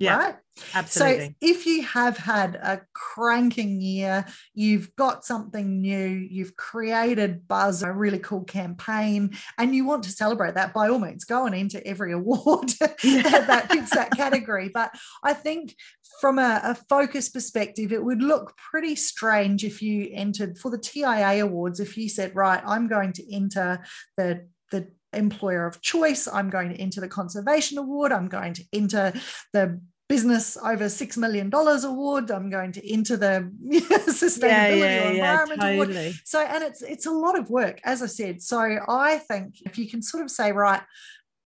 Yeah, 0.00 0.16
right? 0.16 0.34
absolutely. 0.74 1.26
So 1.26 1.34
if 1.42 1.66
you 1.66 1.82
have 1.82 2.16
had 2.16 2.54
a 2.54 2.80
cranking 2.94 3.82
year, 3.82 4.24
you've 4.54 4.96
got 4.96 5.26
something 5.26 5.82
new, 5.82 6.06
you've 6.06 6.56
created 6.56 7.46
buzz, 7.46 7.82
a 7.82 7.92
really 7.92 8.18
cool 8.18 8.44
campaign, 8.44 9.36
and 9.58 9.74
you 9.74 9.84
want 9.84 10.04
to 10.04 10.10
celebrate 10.10 10.54
that, 10.54 10.72
by 10.72 10.88
all 10.88 10.98
means, 10.98 11.24
go 11.24 11.44
and 11.44 11.54
enter 11.54 11.82
every 11.84 12.12
award 12.20 12.72
yeah. 13.04 13.22
that 13.22 13.70
fits 13.70 13.94
that 13.94 14.10
category. 14.12 14.70
But 14.80 14.94
I 15.22 15.34
think 15.34 15.74
from 16.20 16.38
a, 16.38 16.60
a 16.64 16.74
focus 16.74 17.28
perspective, 17.28 17.92
it 17.92 18.02
would 18.02 18.22
look 18.22 18.56
pretty 18.56 18.96
strange 18.96 19.64
if 19.64 19.82
you 19.82 20.08
entered 20.12 20.56
for 20.56 20.70
the 20.70 20.78
TIA 20.78 21.44
awards, 21.44 21.80
if 21.80 21.98
you 21.98 22.08
said, 22.08 22.34
right, 22.34 22.62
I'm 22.66 22.88
going 22.88 23.12
to 23.14 23.34
enter 23.34 23.84
the 24.16 24.46
the 24.70 24.88
employer 25.12 25.66
of 25.66 25.80
choice. 25.80 26.28
I'm 26.28 26.50
going 26.50 26.70
to 26.70 26.76
enter 26.76 27.00
the 27.00 27.08
conservation 27.08 27.78
award. 27.78 28.12
I'm 28.12 28.28
going 28.28 28.54
to 28.54 28.64
enter 28.72 29.12
the 29.52 29.80
business 30.10 30.56
over 30.64 30.88
six 30.88 31.16
million 31.16 31.48
dollars 31.48 31.84
award. 31.84 32.32
I'm 32.32 32.50
going 32.50 32.72
to 32.72 32.92
enter 32.92 33.16
the 33.16 33.48
sustainability 34.08 34.78
yeah, 34.80 35.10
yeah, 35.10 35.36
or 35.38 35.42
environment 35.44 35.62
yeah, 35.62 35.76
totally. 35.76 36.00
award. 36.00 36.14
So, 36.24 36.40
and 36.40 36.64
it's 36.64 36.82
it's 36.82 37.06
a 37.06 37.12
lot 37.12 37.38
of 37.38 37.48
work, 37.48 37.80
as 37.84 38.02
I 38.02 38.06
said. 38.06 38.42
So, 38.42 38.58
I 38.88 39.18
think 39.18 39.62
if 39.62 39.78
you 39.78 39.88
can 39.88 40.02
sort 40.02 40.24
of 40.24 40.30
say, 40.30 40.50
right, 40.50 40.82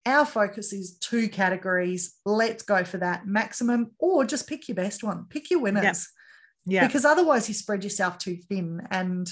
our 0.05 0.25
focus 0.25 0.71
is 0.71 0.97
two 0.97 1.27
categories. 1.27 2.15
Let's 2.25 2.63
go 2.63 2.85
for 2.85 2.97
that 2.99 3.27
maximum, 3.27 3.91
or 3.99 4.23
just 4.23 4.47
pick 4.47 4.69
your 4.69 4.75
best 4.75 5.03
one. 5.03 5.25
Pick 5.29 5.51
your 5.51 5.59
winners. 5.59 6.09
Yeah. 6.65 6.87
Because 6.87 7.03
otherwise, 7.03 7.49
you 7.49 7.53
spread 7.53 7.83
yourself 7.83 8.17
too 8.17 8.37
thin, 8.37 8.87
and 8.89 9.29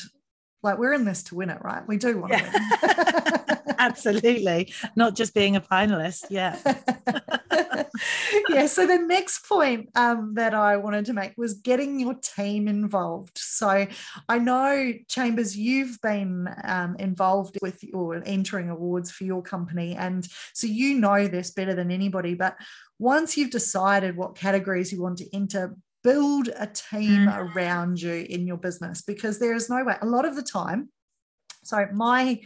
like 0.61 0.77
we're 0.77 0.91
in 0.91 1.05
this 1.05 1.23
to 1.23 1.35
win 1.35 1.49
it, 1.49 1.61
right? 1.63 1.87
We 1.87 1.95
do 1.95 2.19
want 2.19 2.33
to 2.33 2.43
win. 2.43 3.41
Absolutely. 3.89 4.71
Not 4.95 5.15
just 5.15 5.33
being 5.33 5.55
a 5.55 5.61
finalist. 5.61 6.25
Yeah. 6.29 6.55
yeah. 8.49 8.67
So 8.67 8.85
the 8.85 8.99
next 8.99 9.47
point 9.47 9.89
um, 9.95 10.35
that 10.35 10.53
I 10.53 10.77
wanted 10.77 11.05
to 11.05 11.13
make 11.13 11.33
was 11.35 11.55
getting 11.55 11.99
your 11.99 12.13
team 12.13 12.67
involved. 12.67 13.39
So 13.39 13.87
I 14.29 14.37
know, 14.37 14.93
Chambers, 15.07 15.57
you've 15.57 15.99
been 16.01 16.47
um, 16.63 16.95
involved 16.99 17.57
with 17.59 17.83
your 17.83 18.21
entering 18.23 18.69
awards 18.69 19.09
for 19.09 19.23
your 19.23 19.41
company. 19.41 19.95
And 19.95 20.27
so 20.53 20.67
you 20.67 20.99
know 20.99 21.27
this 21.27 21.49
better 21.49 21.73
than 21.73 21.89
anybody. 21.89 22.35
But 22.35 22.57
once 22.99 23.35
you've 23.35 23.49
decided 23.49 24.15
what 24.15 24.35
categories 24.35 24.91
you 24.91 25.01
want 25.01 25.17
to 25.17 25.35
enter, 25.35 25.75
build 26.03 26.49
a 26.55 26.67
team 26.67 27.25
mm. 27.25 27.55
around 27.55 27.99
you 27.99 28.27
in 28.29 28.45
your 28.45 28.57
business 28.57 29.01
because 29.01 29.39
there 29.39 29.55
is 29.55 29.71
no 29.71 29.83
way 29.83 29.95
a 30.01 30.05
lot 30.05 30.25
of 30.25 30.35
the 30.35 30.41
time 30.41 30.89
so 31.63 31.85
my 31.93 32.39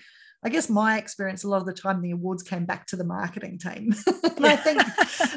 I 0.45 0.49
guess 0.49 0.69
my 0.69 0.99
experience 0.99 1.43
a 1.43 1.49
lot 1.49 1.61
of 1.61 1.65
the 1.65 1.73
time 1.73 2.01
the 2.01 2.11
awards 2.11 2.43
came 2.43 2.65
back 2.65 2.85
to 2.87 2.95
the 2.95 3.03
marketing 3.03 3.57
team. 3.57 3.95
I 4.39 4.55
think 4.55 4.83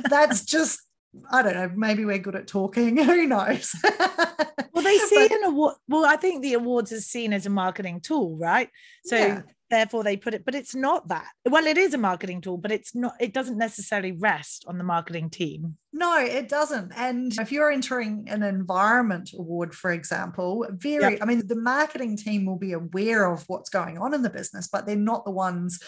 that's 0.08 0.44
just 0.44 0.82
I 1.30 1.40
don't 1.42 1.54
know, 1.54 1.70
maybe 1.74 2.04
we're 2.04 2.18
good 2.18 2.36
at 2.36 2.46
talking. 2.46 2.96
Who 3.02 3.26
knows? 3.26 3.74
well, 3.82 4.84
they 4.84 4.98
see 5.08 5.28
but, 5.28 5.32
an 5.32 5.44
award. 5.44 5.74
Well, 5.88 6.04
I 6.04 6.16
think 6.16 6.42
the 6.42 6.52
awards 6.54 6.92
is 6.92 7.06
seen 7.06 7.32
as 7.32 7.46
a 7.46 7.50
marketing 7.50 8.00
tool, 8.02 8.36
right? 8.36 8.68
So 9.06 9.16
yeah. 9.16 9.42
Therefore 9.70 10.04
they 10.04 10.16
put 10.16 10.34
it 10.34 10.44
but 10.44 10.54
it's 10.54 10.74
not 10.74 11.08
that. 11.08 11.28
Well 11.48 11.66
it 11.66 11.78
is 11.78 11.94
a 11.94 11.98
marketing 11.98 12.40
tool 12.40 12.56
but 12.58 12.72
it's 12.72 12.94
not 12.94 13.14
it 13.20 13.32
doesn't 13.32 13.58
necessarily 13.58 14.12
rest 14.12 14.64
on 14.66 14.78
the 14.78 14.84
marketing 14.84 15.30
team. 15.30 15.76
No 15.92 16.18
it 16.18 16.48
doesn't. 16.48 16.92
And 16.96 17.32
if 17.38 17.52
you're 17.52 17.70
entering 17.70 18.26
an 18.28 18.42
environment 18.42 19.30
award 19.36 19.74
for 19.74 19.92
example 19.92 20.66
very 20.70 21.14
yep. 21.14 21.22
i 21.22 21.24
mean 21.24 21.46
the 21.46 21.56
marketing 21.56 22.16
team 22.16 22.46
will 22.46 22.58
be 22.58 22.72
aware 22.72 23.30
of 23.30 23.44
what's 23.48 23.70
going 23.70 23.98
on 23.98 24.14
in 24.14 24.22
the 24.22 24.30
business 24.30 24.68
but 24.68 24.86
they're 24.86 24.96
not 24.96 25.24
the 25.24 25.30
ones 25.30 25.80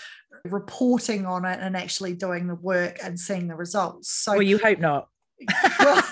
reporting 0.44 1.26
on 1.26 1.44
it 1.44 1.58
and 1.60 1.76
actually 1.76 2.14
doing 2.14 2.46
the 2.46 2.54
work 2.54 2.98
and 3.02 3.18
seeing 3.18 3.48
the 3.48 3.54
results. 3.54 4.10
So 4.10 4.32
well 4.32 4.42
you 4.42 4.58
hope 4.58 4.78
not. 4.78 5.08
Well, 5.78 6.02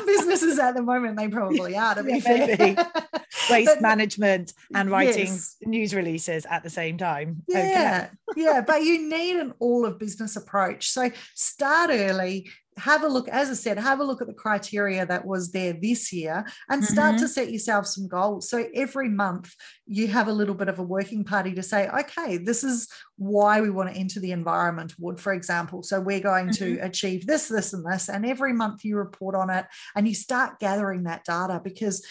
some 0.00 0.06
businesses 0.28 0.58
at 0.58 0.74
the 0.74 0.82
moment 0.82 1.16
they 1.16 1.28
probably 1.28 1.76
are 1.76 1.94
to 1.94 2.02
be 2.02 2.14
yeah, 2.14 2.20
fair 2.20 2.76
waste 3.50 3.70
but, 3.74 3.82
management 3.82 4.52
and 4.74 4.90
writing 4.90 5.26
yes. 5.26 5.56
news 5.62 5.94
releases 5.94 6.46
at 6.46 6.62
the 6.62 6.70
same 6.70 6.98
time. 6.98 7.42
Yeah. 7.48 8.08
Okay. 8.30 8.42
yeah. 8.42 8.60
But 8.66 8.82
you 8.82 9.08
need 9.08 9.36
an 9.36 9.54
all 9.58 9.84
of 9.84 9.98
business 9.98 10.36
approach. 10.36 10.90
So 10.90 11.10
start 11.34 11.90
early, 11.90 12.48
have 12.80 13.02
a 13.02 13.08
look, 13.08 13.28
as 13.28 13.50
I 13.50 13.54
said, 13.54 13.78
have 13.78 14.00
a 14.00 14.04
look 14.04 14.20
at 14.20 14.26
the 14.26 14.34
criteria 14.34 15.04
that 15.06 15.24
was 15.24 15.52
there 15.52 15.72
this 15.72 16.12
year 16.12 16.44
and 16.68 16.84
start 16.84 17.14
mm-hmm. 17.14 17.22
to 17.22 17.28
set 17.28 17.52
yourself 17.52 17.86
some 17.86 18.08
goals. 18.08 18.48
So 18.48 18.68
every 18.74 19.08
month 19.08 19.54
you 19.86 20.08
have 20.08 20.28
a 20.28 20.32
little 20.32 20.54
bit 20.54 20.68
of 20.68 20.78
a 20.78 20.82
working 20.82 21.24
party 21.24 21.54
to 21.54 21.62
say, 21.62 21.88
okay, 21.88 22.38
this 22.38 22.64
is 22.64 22.88
why 23.16 23.60
we 23.60 23.70
want 23.70 23.90
to 23.90 23.96
enter 23.96 24.20
the 24.20 24.32
environment 24.32 24.94
award, 24.98 25.20
for 25.20 25.32
example. 25.32 25.82
So 25.82 26.00
we're 26.00 26.20
going 26.20 26.48
mm-hmm. 26.48 26.76
to 26.76 26.78
achieve 26.78 27.26
this, 27.26 27.48
this, 27.48 27.72
and 27.72 27.84
this. 27.84 28.08
And 28.08 28.24
every 28.24 28.52
month 28.52 28.84
you 28.84 28.96
report 28.96 29.34
on 29.34 29.50
it 29.50 29.66
and 29.94 30.08
you 30.08 30.14
start 30.14 30.58
gathering 30.58 31.04
that 31.04 31.24
data 31.24 31.60
because 31.62 32.04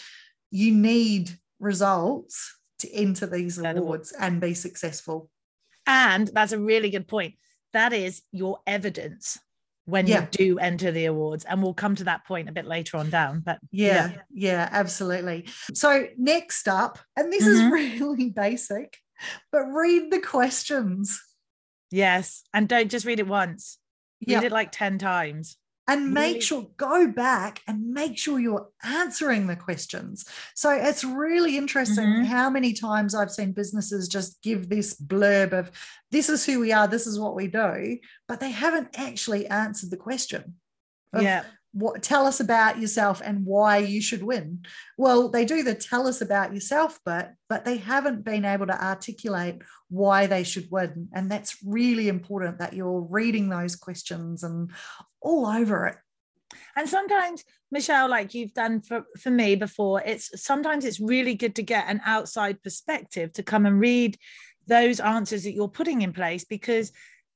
you 0.50 0.74
need 0.74 1.30
results 1.58 2.56
to 2.78 2.92
enter 2.92 3.26
these 3.26 3.58
awards 3.58 4.12
and 4.18 4.40
be 4.40 4.54
successful. 4.54 5.28
And 5.86 6.28
that's 6.28 6.52
a 6.52 6.58
really 6.58 6.90
good 6.90 7.08
point. 7.08 7.34
That 7.72 7.92
is 7.92 8.22
your 8.32 8.60
evidence 8.66 9.38
when 9.90 10.06
yeah. 10.06 10.22
you 10.22 10.28
do 10.30 10.58
enter 10.58 10.90
the 10.90 11.06
awards. 11.06 11.44
And 11.44 11.62
we'll 11.62 11.74
come 11.74 11.94
to 11.96 12.04
that 12.04 12.26
point 12.26 12.48
a 12.48 12.52
bit 12.52 12.66
later 12.66 12.96
on 12.96 13.10
down. 13.10 13.40
But 13.40 13.58
yeah, 13.70 14.12
yeah, 14.12 14.22
yeah 14.32 14.68
absolutely. 14.72 15.46
So, 15.74 16.06
next 16.16 16.68
up, 16.68 16.98
and 17.16 17.32
this 17.32 17.44
mm-hmm. 17.44 17.66
is 17.66 17.72
really 17.72 18.30
basic, 18.34 18.96
but 19.52 19.64
read 19.64 20.10
the 20.10 20.20
questions. 20.20 21.20
Yes. 21.90 22.42
And 22.54 22.68
don't 22.68 22.90
just 22.90 23.06
read 23.06 23.18
it 23.18 23.26
once, 23.26 23.78
read 24.26 24.44
it 24.44 24.52
like 24.52 24.70
10 24.70 24.98
times 24.98 25.56
and 25.90 26.12
make 26.14 26.40
sure 26.40 26.68
go 26.76 27.08
back 27.08 27.60
and 27.66 27.90
make 27.90 28.16
sure 28.16 28.38
you're 28.38 28.68
answering 28.84 29.46
the 29.46 29.56
questions. 29.56 30.24
So 30.54 30.70
it's 30.70 31.04
really 31.04 31.56
interesting 31.56 32.04
mm-hmm. 32.04 32.24
how 32.24 32.48
many 32.50 32.72
times 32.72 33.14
i've 33.14 33.30
seen 33.30 33.52
businesses 33.52 34.08
just 34.08 34.40
give 34.42 34.68
this 34.68 34.94
blurb 34.94 35.52
of 35.52 35.70
this 36.10 36.28
is 36.28 36.44
who 36.44 36.60
we 36.60 36.72
are 36.72 36.86
this 36.86 37.06
is 37.06 37.18
what 37.18 37.34
we 37.34 37.46
do 37.46 37.98
but 38.28 38.40
they 38.40 38.50
haven't 38.50 38.88
actually 38.94 39.46
answered 39.46 39.90
the 39.90 39.96
question 39.96 40.54
yeah. 41.18 41.44
what 41.72 42.02
tell 42.02 42.26
us 42.26 42.40
about 42.40 42.78
yourself 42.78 43.20
and 43.24 43.44
why 43.44 43.78
you 43.78 44.00
should 44.00 44.22
win. 44.22 44.64
Well 44.96 45.28
they 45.28 45.44
do 45.44 45.62
the 45.62 45.74
tell 45.74 46.06
us 46.06 46.20
about 46.20 46.54
yourself 46.54 46.98
but 47.04 47.32
but 47.48 47.64
they 47.64 47.78
haven't 47.78 48.24
been 48.24 48.44
able 48.44 48.66
to 48.66 48.84
articulate 48.84 49.62
why 49.88 50.26
they 50.26 50.44
should 50.44 50.68
win. 50.70 51.08
And 51.12 51.30
that's 51.30 51.56
really 51.64 52.08
important 52.08 52.58
that 52.58 52.74
you're 52.74 53.00
reading 53.00 53.48
those 53.48 53.76
questions 53.76 54.42
and 54.42 54.70
all 55.20 55.46
over 55.46 55.86
it 55.86 55.96
and 56.76 56.88
sometimes 56.88 57.44
michelle 57.70 58.08
like 58.08 58.34
you've 58.34 58.54
done 58.54 58.80
for, 58.80 59.04
for 59.18 59.30
me 59.30 59.54
before 59.54 60.02
it's 60.04 60.42
sometimes 60.42 60.84
it's 60.84 61.00
really 61.00 61.34
good 61.34 61.54
to 61.54 61.62
get 61.62 61.88
an 61.88 62.00
outside 62.04 62.62
perspective 62.62 63.32
to 63.32 63.42
come 63.42 63.66
and 63.66 63.80
read 63.80 64.16
those 64.66 65.00
answers 65.00 65.44
that 65.44 65.52
you're 65.52 65.68
putting 65.68 66.02
in 66.02 66.12
place 66.12 66.44
because 66.44 66.92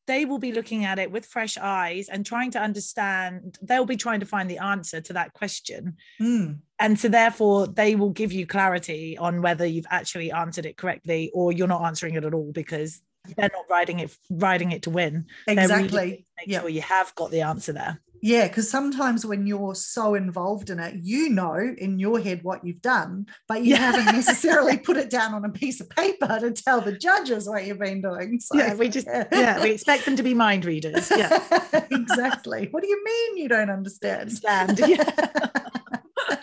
they 0.06 0.26
will 0.26 0.38
be 0.38 0.52
looking 0.52 0.84
at 0.84 0.98
it 0.98 1.10
with 1.10 1.24
fresh 1.24 1.56
eyes 1.56 2.08
and 2.08 2.26
trying 2.26 2.50
to 2.50 2.60
understand 2.60 3.58
they'll 3.62 3.86
be 3.86 3.96
trying 3.96 4.20
to 4.20 4.26
find 4.26 4.50
the 4.50 4.58
answer 4.58 5.00
to 5.00 5.12
that 5.12 5.32
question 5.32 5.96
mm. 6.20 6.58
and 6.78 6.98
so 6.98 7.08
therefore 7.08 7.66
they 7.66 7.94
will 7.94 8.10
give 8.10 8.32
you 8.32 8.46
clarity 8.46 9.16
on 9.16 9.42
whether 9.42 9.66
you've 9.66 9.86
actually 9.90 10.30
answered 10.30 10.66
it 10.66 10.76
correctly 10.76 11.30
or 11.34 11.52
you're 11.52 11.66
not 11.66 11.84
answering 11.84 12.14
it 12.14 12.24
at 12.24 12.34
all 12.34 12.52
because 12.52 13.00
they're 13.37 13.50
not 13.52 13.64
writing 13.70 14.00
it 14.00 14.16
writing 14.30 14.72
it 14.72 14.82
to 14.82 14.90
win 14.90 15.26
exactly 15.46 15.98
really 15.98 16.26
make 16.38 16.48
yep. 16.48 16.62
sure 16.62 16.70
you 16.70 16.82
have 16.82 17.14
got 17.14 17.30
the 17.30 17.40
answer 17.40 17.72
there 17.72 18.00
yeah, 18.26 18.48
because 18.48 18.70
sometimes 18.70 19.26
when 19.26 19.46
you're 19.46 19.74
so 19.74 20.14
involved 20.14 20.70
in 20.70 20.78
it, 20.78 20.94
you 21.02 21.28
know 21.28 21.56
in 21.56 21.98
your 21.98 22.18
head 22.18 22.42
what 22.42 22.64
you've 22.64 22.80
done, 22.80 23.26
but 23.46 23.62
you 23.62 23.72
yeah. 23.72 23.92
haven't 23.92 24.06
necessarily 24.14 24.78
put 24.78 24.96
it 24.96 25.10
down 25.10 25.34
on 25.34 25.44
a 25.44 25.50
piece 25.50 25.78
of 25.78 25.90
paper 25.90 26.38
to 26.40 26.50
tell 26.52 26.80
the 26.80 26.92
judges 26.92 27.46
what 27.46 27.66
you've 27.66 27.78
been 27.78 28.00
doing. 28.00 28.40
So, 28.40 28.56
yeah, 28.56 28.76
we 28.76 28.88
just 28.88 29.06
yeah. 29.06 29.26
yeah, 29.30 29.62
we 29.62 29.72
expect 29.72 30.06
them 30.06 30.16
to 30.16 30.22
be 30.22 30.32
mind 30.32 30.64
readers. 30.64 31.10
Yeah, 31.14 31.38
exactly. 31.90 32.68
What 32.70 32.82
do 32.82 32.88
you 32.88 33.04
mean 33.04 33.37
you 33.37 33.48
don't 33.50 33.68
understand? 33.68 34.20
Understand. 34.20 34.80
Yeah. 34.88 36.38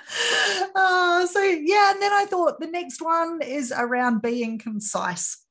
oh, 0.76 1.28
so 1.32 1.42
yeah, 1.42 1.94
and 1.94 2.02
then 2.02 2.14
I 2.14 2.26
thought 2.30 2.60
the 2.60 2.68
next 2.68 3.02
one 3.02 3.42
is 3.42 3.74
around 3.76 4.22
being 4.22 4.60
concise. 4.60 5.44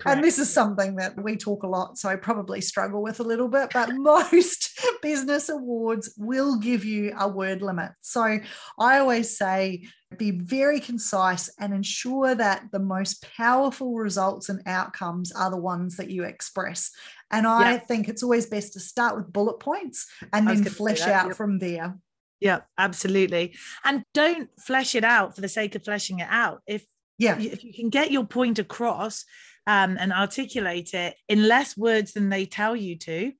Correct. 0.00 0.16
And 0.16 0.24
this 0.24 0.38
is 0.38 0.52
something 0.52 0.96
that 0.96 1.22
we 1.22 1.36
talk 1.36 1.62
a 1.62 1.68
lot, 1.68 1.98
so 1.98 2.08
I 2.08 2.16
probably 2.16 2.60
struggle 2.60 3.02
with 3.02 3.20
a 3.20 3.24
little 3.24 3.48
bit, 3.48 3.70
but 3.72 3.94
most 3.94 4.80
business 5.02 5.48
awards 5.48 6.14
will 6.16 6.58
give 6.58 6.84
you 6.84 7.14
a 7.18 7.28
word 7.28 7.62
limit. 7.62 7.92
So 8.00 8.38
I 8.78 8.98
always 8.98 9.36
say 9.36 9.84
be 10.18 10.30
very 10.30 10.80
concise 10.80 11.50
and 11.58 11.74
ensure 11.74 12.34
that 12.34 12.66
the 12.70 12.78
most 12.78 13.26
powerful 13.36 13.94
results 13.94 14.48
and 14.48 14.62
outcomes 14.66 15.32
are 15.32 15.50
the 15.50 15.56
ones 15.56 15.96
that 15.96 16.10
you 16.10 16.24
express. 16.24 16.92
And 17.30 17.46
I 17.46 17.78
think 17.78 18.08
it's 18.08 18.22
always 18.22 18.46
best 18.46 18.74
to 18.74 18.80
start 18.80 19.16
with 19.16 19.32
bullet 19.32 19.58
points 19.58 20.06
and 20.32 20.46
then 20.46 20.64
flesh 20.64 21.02
out 21.02 21.28
yep. 21.28 21.36
from 21.36 21.58
there. 21.58 21.96
Yeah, 22.40 22.60
absolutely. 22.78 23.56
And 23.84 24.04
don't 24.12 24.50
flesh 24.60 24.94
it 24.94 25.02
out 25.02 25.34
for 25.34 25.40
the 25.40 25.48
sake 25.48 25.74
of 25.74 25.84
fleshing 25.84 26.20
it 26.20 26.28
out. 26.30 26.62
If 26.66 26.84
yeah, 27.18 27.38
if 27.38 27.64
you 27.64 27.72
can 27.72 27.90
get 27.90 28.10
your 28.10 28.24
point 28.24 28.58
across, 28.58 29.24
um, 29.66 29.96
and 29.98 30.12
articulate 30.12 30.94
it 30.94 31.16
in 31.28 31.48
less 31.48 31.76
words 31.76 32.12
than 32.12 32.28
they 32.28 32.46
tell 32.46 32.76
you 32.76 32.98
to, 32.98 33.32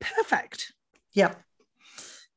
perfect. 0.00 0.72
Yep. 1.14 1.40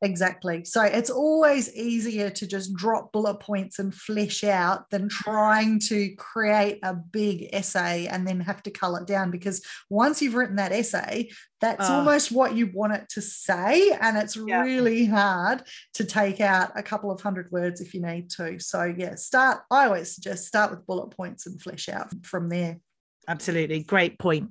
Exactly. 0.04 0.64
So 0.64 0.84
it's 0.84 1.10
always 1.10 1.76
easier 1.76 2.30
to 2.30 2.46
just 2.46 2.74
drop 2.76 3.12
bullet 3.12 3.40
points 3.40 3.80
and 3.80 3.94
flesh 3.94 4.44
out 4.44 4.88
than 4.92 5.10
trying 5.10 5.80
to 5.88 6.14
create 6.16 6.80
a 6.84 6.94
big 6.94 7.50
essay 7.52 8.06
and 8.06 8.28
then 8.28 8.40
have 8.42 8.62
to 8.64 8.72
cull 8.72 8.96
it 8.98 9.08
down 9.08 9.32
because 9.32 9.66
once 9.90 10.22
you've 10.22 10.36
written 10.36 10.58
that 10.58 10.72
essay, 10.72 11.32
that's 11.62 11.90
almost 11.90 12.32
what 12.32 12.56
you 12.56 12.70
want 12.72 12.94
it 12.94 13.10
to 13.10 13.22
say. 13.24 13.90
And 14.00 14.18
it's 14.18 14.38
yeah. 14.38 14.62
really 14.62 15.06
hard 15.06 15.64
to 15.96 16.06
take 16.06 16.40
out 16.42 16.72
a 16.76 16.84
couple 16.84 17.10
of 17.10 17.20
hundred 17.20 17.52
words 17.52 17.82
if 17.82 17.96
you 17.96 18.02
need 18.02 18.30
to. 18.32 18.60
So, 18.60 18.94
yeah, 18.96 19.16
start. 19.16 19.62
I 19.72 19.86
always 19.86 20.14
suggest 20.14 20.46
start 20.46 20.70
with 20.70 20.86
bullet 20.86 21.10
points 21.10 21.48
and 21.48 21.60
flesh 21.60 21.90
out 21.90 22.14
from 22.24 22.50
there. 22.50 22.78
Absolutely. 23.28 23.84
Great 23.84 24.18
point. 24.18 24.50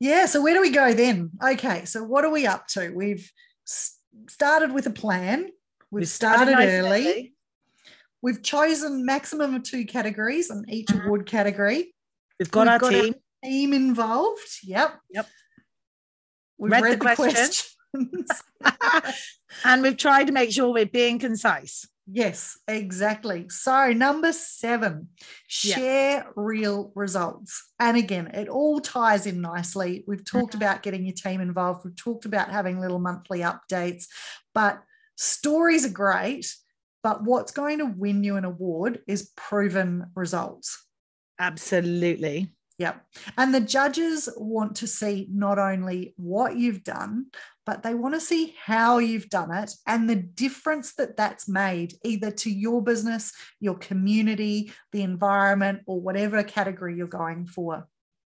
Yeah. 0.00 0.26
So 0.26 0.42
where 0.42 0.54
do 0.54 0.60
we 0.60 0.70
go 0.70 0.92
then? 0.92 1.30
Okay. 1.42 1.84
So 1.84 2.02
what 2.02 2.24
are 2.24 2.30
we 2.30 2.46
up 2.46 2.66
to? 2.68 2.90
We've 2.90 3.30
started 4.28 4.72
with 4.72 4.86
a 4.86 4.90
plan. 4.90 5.44
We've, 5.90 6.00
We've 6.00 6.08
started, 6.08 6.48
started 6.48 6.68
early. 6.68 7.06
early. 7.08 7.34
We've 8.22 8.42
chosen 8.42 9.04
maximum 9.04 9.54
of 9.54 9.62
two 9.64 9.84
categories 9.84 10.50
on 10.50 10.64
each 10.68 10.86
mm-hmm. 10.86 11.06
award 11.06 11.26
category. 11.26 11.94
We've 12.38 12.50
got 12.50 12.62
We've 12.62 12.72
our 12.72 12.78
got 12.78 12.90
team. 12.90 13.14
team 13.44 13.72
involved. 13.72 14.58
Yep. 14.64 14.98
Yep. 15.10 15.26
We've 16.58 16.72
read, 16.72 16.82
read 16.82 16.92
the, 16.92 16.96
the 16.96 17.16
questions. 17.16 17.76
questions. 17.92 18.42
and 19.64 19.82
we've 19.82 19.96
tried 19.96 20.28
to 20.28 20.32
make 20.32 20.52
sure 20.52 20.72
we're 20.72 20.86
being 20.86 21.18
concise. 21.18 21.86
Yes, 22.14 22.58
exactly. 22.68 23.46
So, 23.48 23.92
number 23.92 24.34
seven, 24.34 25.08
share 25.46 25.80
yeah. 26.18 26.22
real 26.36 26.92
results. 26.94 27.72
And 27.80 27.96
again, 27.96 28.26
it 28.34 28.48
all 28.48 28.80
ties 28.80 29.26
in 29.26 29.40
nicely. 29.40 30.04
We've 30.06 30.24
talked 30.24 30.52
mm-hmm. 30.52 30.62
about 30.62 30.82
getting 30.82 31.06
your 31.06 31.14
team 31.14 31.40
involved, 31.40 31.86
we've 31.86 31.96
talked 31.96 32.26
about 32.26 32.50
having 32.50 32.80
little 32.80 32.98
monthly 32.98 33.40
updates, 33.40 34.08
but 34.54 34.82
stories 35.16 35.86
are 35.86 35.90
great. 35.90 36.54
But 37.02 37.24
what's 37.24 37.50
going 37.50 37.78
to 37.78 37.86
win 37.86 38.22
you 38.22 38.36
an 38.36 38.44
award 38.44 39.00
is 39.08 39.30
proven 39.34 40.06
results. 40.14 40.86
Absolutely. 41.40 42.52
Yep. 42.82 43.06
And 43.38 43.54
the 43.54 43.60
judges 43.60 44.28
want 44.36 44.74
to 44.76 44.88
see 44.88 45.28
not 45.32 45.56
only 45.56 46.14
what 46.16 46.56
you've 46.56 46.82
done, 46.82 47.26
but 47.64 47.84
they 47.84 47.94
want 47.94 48.14
to 48.14 48.20
see 48.20 48.56
how 48.60 48.98
you've 48.98 49.28
done 49.28 49.54
it 49.54 49.72
and 49.86 50.10
the 50.10 50.16
difference 50.16 50.94
that 50.94 51.16
that's 51.16 51.48
made 51.48 51.94
either 52.02 52.32
to 52.32 52.50
your 52.50 52.82
business, 52.82 53.32
your 53.60 53.76
community, 53.76 54.72
the 54.90 55.04
environment, 55.04 55.82
or 55.86 56.00
whatever 56.00 56.42
category 56.42 56.96
you're 56.96 57.06
going 57.06 57.46
for. 57.46 57.86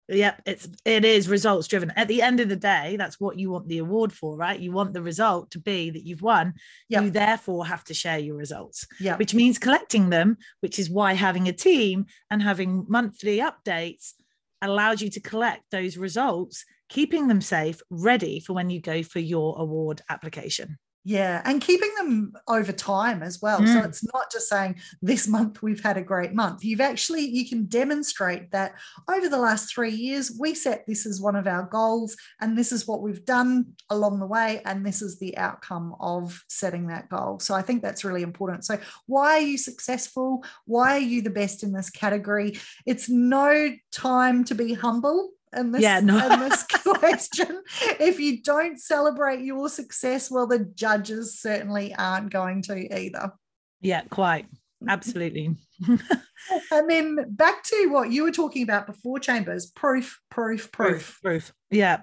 Yep, 0.07 0.41
it's 0.47 0.67
it 0.83 1.05
is 1.05 1.29
results 1.29 1.67
driven. 1.67 1.93
At 1.95 2.07
the 2.07 2.23
end 2.23 2.39
of 2.39 2.49
the 2.49 2.55
day, 2.55 2.95
that's 2.97 3.19
what 3.19 3.37
you 3.37 3.51
want 3.51 3.67
the 3.67 3.77
award 3.77 4.11
for, 4.11 4.35
right? 4.35 4.59
You 4.59 4.71
want 4.71 4.93
the 4.93 5.03
result 5.03 5.51
to 5.51 5.59
be 5.59 5.91
that 5.91 6.03
you've 6.03 6.23
won. 6.23 6.55
Yep. 6.89 7.03
You 7.03 7.09
therefore 7.11 7.67
have 7.67 7.83
to 7.83 7.93
share 7.93 8.17
your 8.17 8.35
results, 8.35 8.87
which 9.17 9.35
means 9.35 9.59
collecting 9.59 10.09
them, 10.09 10.37
which 10.61 10.79
is 10.79 10.89
why 10.89 11.13
having 11.13 11.47
a 11.47 11.53
team 11.53 12.07
and 12.31 12.41
having 12.41 12.87
monthly 12.87 13.37
updates 13.37 14.13
allows 14.61 15.01
you 15.01 15.09
to 15.11 15.19
collect 15.19 15.63
those 15.71 15.97
results, 15.97 16.65
keeping 16.89 17.27
them 17.27 17.41
safe, 17.41 17.81
ready 17.89 18.39
for 18.39 18.53
when 18.53 18.69
you 18.69 18.81
go 18.81 19.03
for 19.03 19.19
your 19.19 19.55
award 19.59 20.01
application. 20.09 20.77
Yeah, 21.05 21.41
and 21.45 21.61
keeping 21.61 21.91
them 21.95 22.33
over 22.47 22.73
time 22.73 23.23
as 23.23 23.41
well. 23.41 23.61
Mm. 23.61 23.73
So 23.73 23.79
it's 23.79 24.03
not 24.13 24.31
just 24.31 24.49
saying 24.49 24.75
this 25.01 25.27
month 25.27 25.63
we've 25.63 25.81
had 25.81 25.97
a 25.97 26.03
great 26.03 26.33
month. 26.33 26.63
You've 26.63 26.81
actually 26.81 27.21
you 27.21 27.47
can 27.47 27.65
demonstrate 27.65 28.51
that 28.51 28.75
over 29.09 29.29
the 29.29 29.37
last 29.37 29.73
3 29.73 29.91
years 29.91 30.31
we 30.37 30.53
set 30.53 30.85
this 30.85 31.05
as 31.05 31.21
one 31.21 31.37
of 31.37 31.47
our 31.47 31.63
goals 31.63 32.17
and 32.41 32.57
this 32.57 32.71
is 32.71 32.85
what 32.85 33.01
we've 33.01 33.23
done 33.23 33.73
along 33.89 34.19
the 34.19 34.27
way 34.27 34.61
and 34.65 34.85
this 34.85 35.01
is 35.01 35.19
the 35.19 35.37
outcome 35.37 35.95
of 36.01 36.43
setting 36.49 36.87
that 36.87 37.09
goal. 37.09 37.39
So 37.39 37.55
I 37.55 37.61
think 37.61 37.81
that's 37.81 38.03
really 38.03 38.21
important. 38.21 38.65
So 38.65 38.77
why 39.07 39.37
are 39.37 39.39
you 39.39 39.57
successful? 39.57 40.43
Why 40.65 40.97
are 40.97 40.99
you 40.99 41.21
the 41.21 41.29
best 41.29 41.63
in 41.63 41.71
this 41.71 41.89
category? 41.89 42.59
It's 42.85 43.07
no 43.07 43.73
time 43.91 44.43
to 44.43 44.53
be 44.53 44.73
humble 44.73 45.31
in 45.55 45.71
this, 45.71 45.81
yeah, 45.81 45.99
no. 45.99 46.17
in 46.17 46.39
this 46.39 46.63
question. 46.63 47.63
If 47.99 48.19
you 48.19 48.41
don't 48.41 48.79
celebrate 48.79 49.41
your 49.41 49.69
success, 49.69 50.29
well, 50.29 50.47
the 50.47 50.59
judges 50.59 51.39
certainly 51.39 51.93
aren't 51.95 52.31
going 52.31 52.61
to 52.63 52.97
either. 52.97 53.33
Yeah, 53.81 54.01
quite. 54.09 54.47
Absolutely. 54.87 55.55
and 55.87 56.89
then 56.89 57.25
back 57.29 57.63
to 57.63 57.87
what 57.87 58.11
you 58.11 58.23
were 58.23 58.31
talking 58.31 58.63
about 58.63 58.87
before, 58.87 59.19
Chambers 59.19 59.67
proof, 59.67 60.19
proof, 60.29 60.71
proof. 60.71 60.91
Proof, 60.91 61.19
proof. 61.21 61.53
Yeah. 61.69 62.01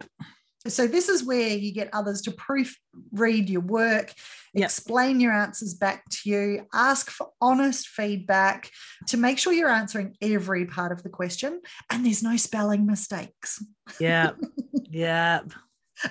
So 0.68 0.87
this 0.87 1.09
is 1.09 1.24
where 1.24 1.48
you 1.48 1.72
get 1.72 1.90
others 1.92 2.22
to 2.22 2.31
proofread 2.31 3.48
your 3.48 3.61
work, 3.61 4.12
yep. 4.55 4.66
explain 4.66 5.20
your 5.20 5.33
answers 5.33 5.74
back 5.74 6.05
to 6.11 6.31
you, 6.31 6.66
ask 6.72 7.11
for 7.11 7.29
honest 7.40 7.88
feedback 7.88 8.70
to 9.09 9.16
make 9.16 9.38
sure 9.38 9.52
you're 9.52 9.68
answering 9.68 10.16
every 10.20 10.66
part 10.66 10.92
of 10.92 11.02
the 11.02 11.09
question 11.09 11.61
and 11.90 12.05
there's 12.05 12.22
no 12.22 12.37
spelling 12.37 12.87
mistakes. 12.87 13.62
Yeah. 14.00 14.33
yeah. 14.90 15.40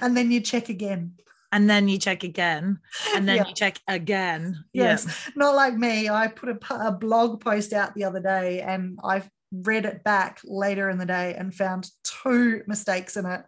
And 0.02 0.16
then 0.16 0.32
you 0.32 0.42
check 0.42 0.70
again. 0.70 1.14
And 1.52 1.70
then 1.70 1.88
you 1.88 1.98
check 1.98 2.24
again, 2.24 2.80
and 3.16 3.30
then 3.30 3.38
yeah. 3.38 3.48
you 3.48 3.54
check 3.54 3.80
again. 3.88 4.66
Yes, 4.74 5.06
yeah. 5.06 5.34
not 5.38 5.56
like 5.56 5.74
me. 5.74 6.10
I 6.10 6.28
put 6.28 6.50
a, 6.50 6.88
a 6.88 6.92
blog 6.92 7.40
post 7.40 7.72
out 7.72 7.96
the 7.96 8.04
other 8.04 8.20
day, 8.20 8.60
and 8.60 9.00
I 9.02 9.24
read 9.64 9.86
it 9.86 10.04
back 10.04 10.40
later 10.44 10.90
in 10.90 10.98
the 10.98 11.06
day 11.06 11.36
and 11.38 11.54
found 11.54 11.90
two 12.04 12.62
mistakes 12.68 13.18
in 13.18 13.26
it. 13.26 13.44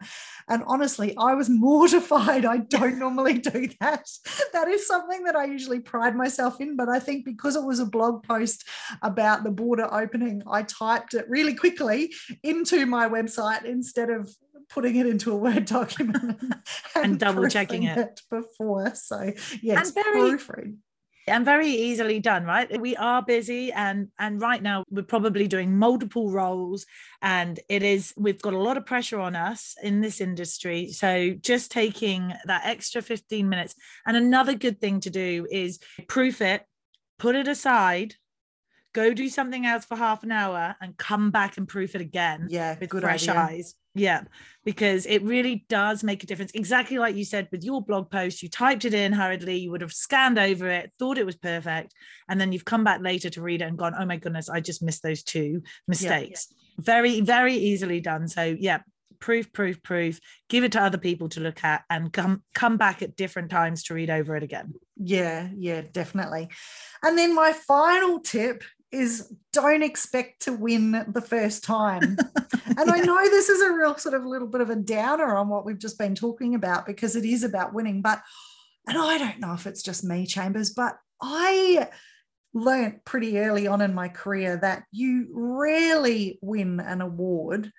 And 0.48 0.64
honestly, 0.68 1.16
I 1.18 1.34
was 1.34 1.50
mortified. 1.50 2.46
I 2.46 2.58
don't 2.58 3.00
normally 3.00 3.40
do 3.40 3.70
that. 3.80 4.08
That 4.54 4.68
is 4.68 4.88
something 4.88 5.24
that 5.24 5.36
I 5.36 5.46
usually 5.46 5.80
pride 5.80 6.16
myself 6.16 6.62
in. 6.62 6.76
But 6.76 6.90
I 6.90 7.00
think 7.00 7.26
because 7.26 7.56
it 7.56 7.64
was 7.64 7.80
a 7.80 7.86
blog 7.86 8.24
post 8.24 8.68
about 9.02 9.44
the 9.44 9.52
border 9.52 9.92
opening, 9.94 10.44
I 10.50 10.64
typed 10.64 11.14
it 11.14 11.30
really 11.30 11.54
quickly 11.54 12.14
into 12.44 12.86
my 12.86 13.10
website 13.10 13.66
instead 13.66 14.10
of 14.10 14.30
putting 14.70 14.98
it 14.98 15.08
into 15.08 15.32
a 15.32 15.36
Word 15.36 15.66
document 15.66 16.42
and, 16.42 16.56
and 16.96 17.20
double 17.20 17.48
checking 17.48 17.84
it. 17.84 17.98
it. 17.98 18.22
before. 18.30 18.94
So, 18.96 19.32
yes, 19.62 19.88
and 19.88 19.94
very, 19.94 20.32
proofread 20.32 20.78
and 21.28 21.46
very 21.46 21.68
easily 21.70 22.20
done 22.20 22.46
right? 22.46 22.80
We 22.80 22.96
are 22.96 23.22
busy 23.22 23.72
and 23.72 24.10
and 24.18 24.42
right 24.42 24.62
now 24.62 24.84
we're 24.90 25.04
probably 25.04 25.48
doing 25.48 25.78
multiple 25.78 26.32
roles 26.32 26.86
and 27.22 27.60
it 27.70 27.84
is 27.84 28.14
we've 28.18 28.42
got 28.42 28.54
a 28.54 28.60
lot 28.60 28.78
of 28.78 28.86
pressure 28.86 29.20
on 29.20 29.36
us 29.36 29.76
in 29.84 30.02
this 30.02 30.22
industry. 30.22 30.92
So 30.92 31.34
just 31.42 31.72
taking 31.72 32.34
that 32.46 32.66
extra 32.66 33.02
15 33.02 33.48
minutes 33.48 33.76
and 34.06 34.18
another 34.18 34.56
good 34.56 34.80
thing 34.80 35.00
to 35.02 35.10
do 35.10 35.48
is 35.52 35.80
proof 36.08 36.42
it 36.42 36.66
put 37.20 37.36
it 37.36 37.48
aside 37.48 38.16
go 38.94 39.14
do 39.14 39.30
something 39.30 39.66
else 39.66 39.86
for 39.86 39.96
half 39.96 40.24
an 40.24 40.32
hour 40.32 40.76
and 40.82 40.98
come 40.98 41.30
back 41.32 41.58
and 41.58 41.68
proof 41.68 41.96
it 41.96 42.02
again 42.02 42.48
yeah 42.50 42.76
with 42.80 42.90
fresh 42.90 43.28
idea. 43.28 43.42
eyes 43.42 43.76
yeah, 43.98 44.24
because 44.64 45.06
it 45.06 45.24
really 45.24 45.66
does 45.70 46.04
make 46.04 46.24
a 46.24 46.28
difference. 46.28 46.52
Exactly 46.54 46.98
like 46.98 47.16
you 47.16 47.26
said 47.26 47.48
with 47.52 47.64
your 47.64 47.82
blog 47.82 48.10
post, 48.10 48.44
you 48.44 48.50
typed 48.50 48.86
it 48.86 48.94
in 48.94 49.14
hurriedly, 49.14 49.58
you 49.58 49.72
would 49.72 49.82
have 49.82 49.94
scanned 49.94 50.38
over 50.38 50.68
it, 50.70 50.92
thought 51.00 51.18
it 51.18 51.26
was 51.26 51.36
perfect, 51.36 51.94
and 52.30 52.40
then 52.40 52.52
you've 52.52 52.66
come 52.66 52.84
back 52.84 53.02
later 53.02 53.30
to 53.30 53.42
read 53.42 53.62
it 53.62 53.66
and 53.66 53.78
gone, 53.78 53.96
oh 53.98 54.06
my 54.06 54.18
goodness, 54.18 54.50
I 54.50 54.60
just 54.60 54.84
missed 54.84 55.04
those 55.04 55.24
two 55.24 55.62
mistakes. 55.88 56.48
Yeah, 56.50 56.58
yeah. 56.78 56.84
Very, 56.84 57.22
very 57.22 57.56
easily 57.56 58.02
done. 58.02 58.28
So, 58.28 58.56
yeah, 58.60 58.80
proof, 59.20 59.52
proof, 59.52 59.82
proof. 59.82 60.20
Give 60.50 60.64
it 60.64 60.74
to 60.74 60.82
other 60.82 60.98
people 60.98 61.30
to 61.30 61.40
look 61.40 61.64
at 61.64 61.84
and 61.90 62.12
come 62.12 62.44
come 62.54 62.78
back 62.78 63.02
at 63.02 63.16
different 63.16 63.50
times 63.50 63.84
to 63.84 63.94
read 63.94 64.10
over 64.10 64.36
it 64.36 64.44
again. 64.44 64.74
Yeah, 64.96 65.50
yeah, 65.56 65.82
definitely. 65.92 66.50
And 67.04 67.18
then 67.18 67.36
my 67.36 67.54
final 67.54 68.20
tip 68.20 68.64
is 68.92 69.34
don't 69.52 69.84
expect 69.84 70.44
to 70.44 70.54
win 70.54 71.06
the 71.08 71.22
first 71.22 71.64
time. 71.64 72.04
and 72.66 72.88
yeah. 72.88 72.94
I 72.94 73.00
know 73.02 73.30
this 73.30 73.50
is 73.50 73.62
a 73.62 73.74
real 73.74 73.98
sort 73.98 74.16
of 74.16 74.26
little 74.26 74.48
bit 74.48 74.62
of 74.62 74.70
a 74.70 74.76
downer 74.76 75.36
on 75.36 75.50
what 75.50 75.66
we've 75.66 75.80
just 75.80 75.98
been 75.98 76.16
talking 76.16 76.56
about 76.56 76.86
because 76.86 77.16
it 77.16 77.26
is 77.26 77.44
about 77.44 77.74
winning. 77.74 78.02
But, 78.02 78.22
and 78.88 78.98
I 78.98 79.18
don't 79.18 79.40
know 79.40 79.54
if 79.54 79.68
it's 79.68 79.84
just 79.84 80.04
me, 80.04 80.26
Chambers, 80.26 80.72
but 80.72 80.98
I 81.22 81.90
learnt 82.54 83.04
pretty 83.06 83.40
early 83.40 83.68
on 83.68 83.82
in 83.82 83.94
my 83.94 84.08
career 84.08 84.58
that 84.58 84.84
you 84.92 85.28
rarely 85.32 86.40
win 86.42 86.80
an 86.80 87.02
award 87.02 87.72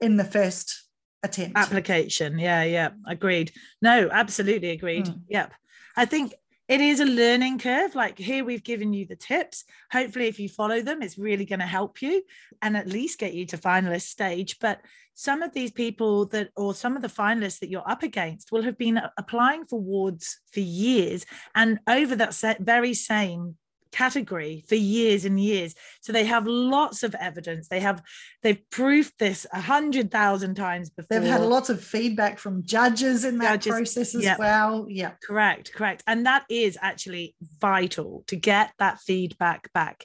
in 0.00 0.16
the 0.16 0.24
first 0.24 0.84
attempt. 1.22 1.56
Application. 1.56 2.38
Yeah, 2.38 2.62
yeah. 2.64 2.90
Agreed. 3.06 3.52
No, 3.82 4.08
absolutely 4.10 4.70
agreed. 4.70 5.06
Mm. 5.06 5.20
Yep. 5.28 5.52
I 5.96 6.06
think 6.06 6.34
it 6.68 6.80
is 6.80 7.00
a 7.00 7.04
learning 7.04 7.58
curve. 7.58 7.94
Like 7.94 8.18
here, 8.18 8.44
we've 8.44 8.64
given 8.64 8.92
you 8.92 9.06
the 9.06 9.16
tips. 9.16 9.64
Hopefully, 9.92 10.28
if 10.28 10.38
you 10.38 10.48
follow 10.48 10.80
them, 10.80 11.02
it's 11.02 11.18
really 11.18 11.44
going 11.44 11.60
to 11.60 11.66
help 11.66 12.00
you 12.00 12.22
and 12.62 12.76
at 12.76 12.88
least 12.88 13.18
get 13.18 13.34
you 13.34 13.46
to 13.46 13.58
finalist 13.58 14.08
stage. 14.08 14.58
But 14.60 14.80
some 15.14 15.42
of 15.42 15.52
these 15.52 15.70
people 15.70 16.26
that, 16.26 16.48
or 16.56 16.74
some 16.74 16.96
of 16.96 17.02
the 17.02 17.08
finalists 17.08 17.60
that 17.60 17.68
you're 17.68 17.88
up 17.88 18.02
against, 18.02 18.50
will 18.50 18.62
have 18.62 18.78
been 18.78 19.00
applying 19.18 19.66
for 19.66 19.80
wards 19.80 20.40
for 20.52 20.60
years. 20.60 21.26
And 21.54 21.78
over 21.86 22.16
that 22.16 22.58
very 22.60 22.94
same 22.94 23.56
category 23.94 24.64
for 24.68 24.74
years 24.74 25.24
and 25.24 25.38
years. 25.38 25.74
So 26.00 26.12
they 26.12 26.24
have 26.24 26.46
lots 26.46 27.04
of 27.04 27.14
evidence. 27.14 27.68
They 27.68 27.80
have 27.80 28.02
they've 28.42 28.60
proved 28.70 29.12
this 29.18 29.46
a 29.52 29.60
hundred 29.60 30.10
thousand 30.10 30.56
times 30.56 30.90
before. 30.90 31.20
They've 31.20 31.30
had 31.30 31.42
lots 31.42 31.70
of 31.70 31.82
feedback 31.82 32.38
from 32.38 32.64
judges 32.64 33.24
in 33.24 33.38
that 33.38 33.62
judges, 33.62 33.72
process 33.72 34.14
as 34.16 34.24
yep. 34.24 34.38
well. 34.38 34.86
Yeah. 34.88 35.12
Correct, 35.22 35.72
correct. 35.72 36.02
And 36.06 36.26
that 36.26 36.44
is 36.50 36.76
actually 36.82 37.36
vital 37.60 38.24
to 38.26 38.36
get 38.36 38.72
that 38.78 38.98
feedback 38.98 39.72
back 39.72 40.04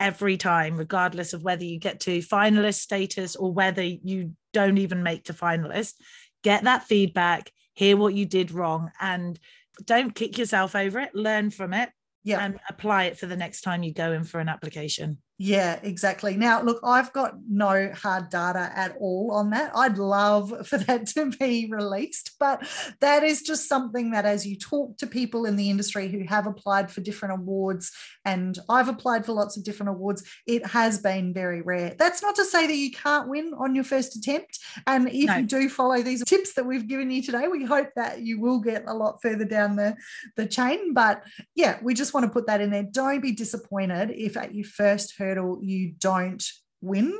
every 0.00 0.36
time, 0.36 0.76
regardless 0.76 1.32
of 1.32 1.44
whether 1.44 1.64
you 1.64 1.78
get 1.78 2.00
to 2.00 2.18
finalist 2.18 2.80
status 2.80 3.36
or 3.36 3.52
whether 3.52 3.82
you 3.82 4.32
don't 4.52 4.78
even 4.78 5.02
make 5.02 5.24
to 5.24 5.32
finalist. 5.32 5.94
Get 6.42 6.64
that 6.64 6.84
feedback, 6.84 7.50
hear 7.74 7.96
what 7.96 8.14
you 8.14 8.26
did 8.26 8.50
wrong, 8.50 8.90
and 9.00 9.38
don't 9.84 10.14
kick 10.14 10.38
yourself 10.38 10.74
over 10.74 10.98
it, 11.00 11.14
learn 11.14 11.50
from 11.50 11.72
it, 11.72 11.90
yeah. 12.24 12.44
and 12.44 12.58
apply 12.68 13.04
it 13.04 13.18
for 13.18 13.26
the 13.26 13.36
next 13.36 13.62
time 13.62 13.82
you 13.82 13.92
go 13.92 14.12
in 14.12 14.24
for 14.24 14.40
an 14.40 14.48
application. 14.48 15.18
Yeah, 15.40 15.78
exactly. 15.84 16.36
Now, 16.36 16.62
look, 16.62 16.80
I've 16.82 17.12
got 17.12 17.36
no 17.48 17.92
hard 17.94 18.28
data 18.28 18.72
at 18.74 18.96
all 18.98 19.30
on 19.30 19.50
that. 19.50 19.70
I'd 19.72 19.96
love 19.96 20.52
for 20.66 20.78
that 20.78 21.06
to 21.08 21.30
be 21.30 21.68
released, 21.70 22.32
but 22.40 22.66
that 23.00 23.22
is 23.22 23.42
just 23.42 23.68
something 23.68 24.10
that 24.10 24.24
as 24.24 24.44
you 24.44 24.56
talk 24.56 24.98
to 24.98 25.06
people 25.06 25.44
in 25.46 25.54
the 25.54 25.70
industry 25.70 26.08
who 26.08 26.24
have 26.24 26.48
applied 26.48 26.90
for 26.90 27.02
different 27.02 27.40
awards, 27.40 27.92
and 28.24 28.58
I've 28.68 28.88
applied 28.88 29.24
for 29.24 29.32
lots 29.32 29.56
of 29.56 29.62
different 29.62 29.90
awards, 29.90 30.24
it 30.44 30.66
has 30.66 30.98
been 30.98 31.32
very 31.32 31.62
rare. 31.62 31.94
That's 31.96 32.20
not 32.20 32.34
to 32.34 32.44
say 32.44 32.66
that 32.66 32.74
you 32.74 32.90
can't 32.90 33.28
win 33.28 33.54
on 33.56 33.76
your 33.76 33.84
first 33.84 34.16
attempt. 34.16 34.58
And 34.88 35.08
if 35.08 35.26
no. 35.26 35.36
you 35.36 35.46
do 35.46 35.68
follow 35.68 36.02
these 36.02 36.24
tips 36.24 36.54
that 36.54 36.66
we've 36.66 36.88
given 36.88 37.12
you 37.12 37.22
today, 37.22 37.46
we 37.46 37.64
hope 37.64 37.90
that 37.94 38.22
you 38.22 38.40
will 38.40 38.58
get 38.58 38.82
a 38.88 38.94
lot 38.94 39.22
further 39.22 39.44
down 39.44 39.76
the, 39.76 39.96
the 40.36 40.46
chain. 40.46 40.94
But 40.94 41.22
yeah, 41.54 41.78
we 41.80 41.94
just 41.94 42.12
want 42.12 42.26
to 42.26 42.32
put 42.32 42.48
that 42.48 42.60
in 42.60 42.70
there. 42.70 42.82
Don't 42.82 43.20
be 43.20 43.32
disappointed 43.32 44.10
if 44.10 44.36
at 44.36 44.52
your 44.52 44.66
first 44.66 45.16
heard 45.16 45.27
hurdle 45.28 45.58
you 45.62 45.92
don't 45.98 46.44
win, 46.80 47.18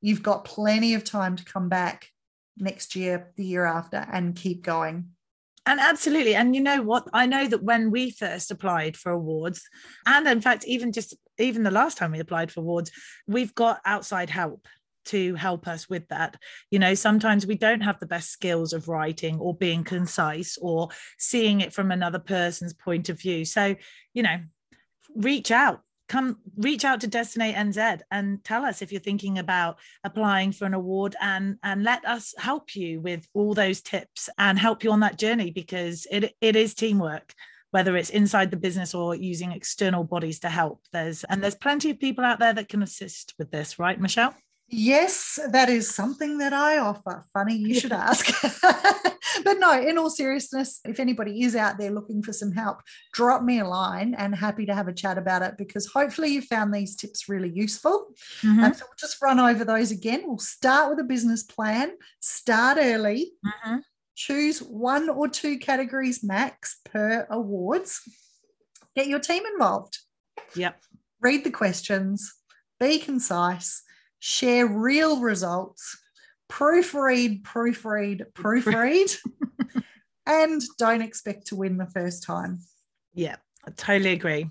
you've 0.00 0.22
got 0.22 0.44
plenty 0.44 0.94
of 0.94 1.04
time 1.04 1.36
to 1.36 1.44
come 1.44 1.68
back 1.68 2.08
next 2.56 2.96
year, 2.96 3.32
the 3.36 3.44
year 3.44 3.64
after, 3.64 4.06
and 4.12 4.36
keep 4.36 4.62
going. 4.62 5.10
And 5.66 5.80
absolutely. 5.80 6.34
And 6.34 6.54
you 6.54 6.60
know 6.60 6.82
what? 6.82 7.08
I 7.12 7.26
know 7.26 7.46
that 7.48 7.62
when 7.62 7.90
we 7.90 8.10
first 8.10 8.50
applied 8.50 8.96
for 8.96 9.12
awards, 9.12 9.62
and 10.06 10.26
in 10.28 10.40
fact, 10.40 10.64
even 10.66 10.92
just 10.92 11.16
even 11.38 11.62
the 11.62 11.70
last 11.70 11.96
time 11.96 12.12
we 12.12 12.20
applied 12.20 12.52
for 12.52 12.60
awards, 12.60 12.90
we've 13.26 13.54
got 13.54 13.80
outside 13.84 14.30
help 14.30 14.68
to 15.06 15.34
help 15.34 15.66
us 15.66 15.88
with 15.88 16.06
that. 16.08 16.36
You 16.70 16.78
know, 16.78 16.94
sometimes 16.94 17.46
we 17.46 17.56
don't 17.56 17.80
have 17.80 17.98
the 17.98 18.06
best 18.06 18.30
skills 18.30 18.72
of 18.72 18.88
writing 18.88 19.38
or 19.38 19.54
being 19.54 19.84
concise 19.84 20.58
or 20.60 20.88
seeing 21.18 21.60
it 21.60 21.72
from 21.72 21.90
another 21.90 22.18
person's 22.18 22.74
point 22.74 23.08
of 23.08 23.20
view. 23.20 23.44
So, 23.44 23.74
you 24.12 24.22
know, 24.22 24.38
reach 25.14 25.50
out 25.50 25.80
come 26.14 26.38
reach 26.56 26.84
out 26.84 27.00
to 27.00 27.08
Destinate 27.08 27.56
NZ 27.56 28.02
and 28.12 28.42
tell 28.44 28.64
us 28.64 28.82
if 28.82 28.92
you're 28.92 29.00
thinking 29.00 29.38
about 29.38 29.78
applying 30.04 30.52
for 30.52 30.64
an 30.64 30.72
award 30.72 31.16
and 31.20 31.56
and 31.64 31.82
let 31.82 32.04
us 32.04 32.32
help 32.38 32.76
you 32.76 33.00
with 33.00 33.26
all 33.34 33.52
those 33.52 33.80
tips 33.80 34.28
and 34.38 34.56
help 34.56 34.84
you 34.84 34.92
on 34.92 35.00
that 35.00 35.18
journey 35.18 35.50
because 35.50 36.06
it 36.12 36.36
it 36.40 36.54
is 36.54 36.72
teamwork 36.74 37.34
whether 37.72 37.96
it's 37.96 38.10
inside 38.10 38.52
the 38.52 38.56
business 38.56 38.94
or 38.94 39.16
using 39.16 39.50
external 39.50 40.04
bodies 40.04 40.38
to 40.38 40.48
help. 40.48 40.80
There's 40.92 41.24
and 41.24 41.42
there's 41.42 41.56
plenty 41.56 41.90
of 41.90 41.98
people 41.98 42.24
out 42.24 42.38
there 42.38 42.52
that 42.52 42.68
can 42.68 42.84
assist 42.84 43.34
with 43.36 43.50
this 43.50 43.80
right 43.80 44.00
Michelle 44.00 44.36
Yes, 44.68 45.38
that 45.50 45.68
is 45.68 45.94
something 45.94 46.38
that 46.38 46.52
I 46.52 46.78
offer. 46.78 47.24
Funny 47.32 47.54
you 47.54 47.78
should 47.78 47.92
ask. 48.10 48.26
but 49.44 49.58
no, 49.58 49.72
in 49.78 49.98
all 49.98 50.10
seriousness, 50.10 50.80
if 50.84 50.98
anybody 50.98 51.42
is 51.42 51.54
out 51.54 51.78
there 51.78 51.90
looking 51.90 52.22
for 52.22 52.32
some 52.32 52.52
help, 52.52 52.78
drop 53.12 53.42
me 53.42 53.60
a 53.60 53.66
line 53.66 54.14
and 54.14 54.34
happy 54.34 54.66
to 54.66 54.74
have 54.74 54.88
a 54.88 54.92
chat 54.92 55.18
about 55.18 55.42
it 55.42 55.56
because 55.58 55.86
hopefully 55.86 56.28
you 56.28 56.42
found 56.42 56.72
these 56.72 56.96
tips 56.96 57.28
really 57.28 57.50
useful. 57.50 58.08
Mm-hmm. 58.42 58.64
Um, 58.64 58.74
so 58.74 58.84
we'll 58.86 58.96
just 58.98 59.20
run 59.22 59.38
over 59.38 59.64
those 59.64 59.90
again. 59.90 60.22
We'll 60.24 60.38
start 60.38 60.90
with 60.90 60.98
a 60.98 61.04
business 61.04 61.42
plan, 61.42 61.92
start 62.20 62.78
early, 62.80 63.32
mm-hmm. 63.44 63.78
choose 64.14 64.60
one 64.60 65.10
or 65.10 65.28
two 65.28 65.58
categories 65.58 66.24
max 66.24 66.80
per 66.84 67.26
awards, 67.30 68.00
get 68.96 69.08
your 69.08 69.20
team 69.20 69.44
involved. 69.52 69.98
Yep. 70.56 70.80
Read 71.20 71.44
the 71.44 71.50
questions, 71.50 72.32
be 72.80 72.98
concise 72.98 73.82
share 74.26 74.66
real 74.66 75.20
results, 75.20 76.00
proofread, 76.50 77.42
proofread, 77.42 78.22
proofread, 78.32 79.18
and 80.26 80.62
don't 80.78 81.02
expect 81.02 81.48
to 81.48 81.56
win 81.56 81.76
the 81.76 81.84
first 81.84 82.22
time. 82.22 82.58
Yeah, 83.12 83.36
I 83.66 83.70
totally 83.72 84.12
agree. 84.12 84.48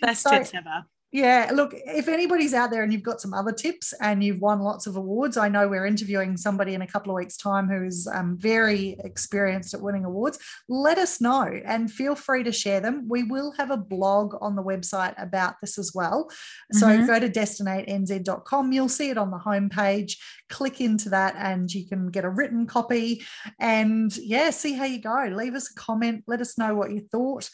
Best 0.00 0.22
so, 0.22 0.30
tips 0.30 0.54
ever. 0.54 0.86
Yeah, 1.12 1.50
look, 1.52 1.74
if 1.74 2.06
anybody's 2.06 2.54
out 2.54 2.70
there 2.70 2.84
and 2.84 2.92
you've 2.92 3.02
got 3.02 3.20
some 3.20 3.34
other 3.34 3.50
tips 3.50 3.92
and 4.00 4.22
you've 4.22 4.40
won 4.40 4.60
lots 4.60 4.86
of 4.86 4.94
awards, 4.94 5.36
I 5.36 5.48
know 5.48 5.66
we're 5.66 5.86
interviewing 5.86 6.36
somebody 6.36 6.74
in 6.74 6.82
a 6.82 6.86
couple 6.86 7.10
of 7.10 7.16
weeks' 7.16 7.36
time 7.36 7.68
who 7.68 7.84
is 7.84 8.06
um, 8.06 8.36
very 8.38 8.96
experienced 9.02 9.74
at 9.74 9.80
winning 9.80 10.04
awards. 10.04 10.38
Let 10.68 10.98
us 10.98 11.20
know 11.20 11.42
and 11.64 11.90
feel 11.90 12.14
free 12.14 12.44
to 12.44 12.52
share 12.52 12.78
them. 12.78 13.08
We 13.08 13.24
will 13.24 13.50
have 13.58 13.72
a 13.72 13.76
blog 13.76 14.36
on 14.40 14.54
the 14.54 14.62
website 14.62 15.20
about 15.20 15.56
this 15.60 15.78
as 15.78 15.90
well. 15.92 16.30
So 16.70 16.86
mm-hmm. 16.86 17.06
go 17.06 17.18
to 17.18 17.28
destinatenz.com, 17.28 18.72
you'll 18.72 18.88
see 18.88 19.10
it 19.10 19.18
on 19.18 19.32
the 19.32 19.38
homepage. 19.38 20.16
Click 20.48 20.80
into 20.80 21.08
that 21.08 21.34
and 21.36 21.72
you 21.74 21.88
can 21.88 22.12
get 22.12 22.24
a 22.24 22.30
written 22.30 22.66
copy 22.66 23.24
and 23.58 24.16
yeah, 24.16 24.50
see 24.50 24.74
how 24.74 24.84
you 24.84 25.00
go. 25.00 25.28
Leave 25.32 25.56
us 25.56 25.72
a 25.72 25.74
comment, 25.74 26.22
let 26.28 26.40
us 26.40 26.56
know 26.56 26.76
what 26.76 26.92
you 26.92 27.00
thought. 27.00 27.50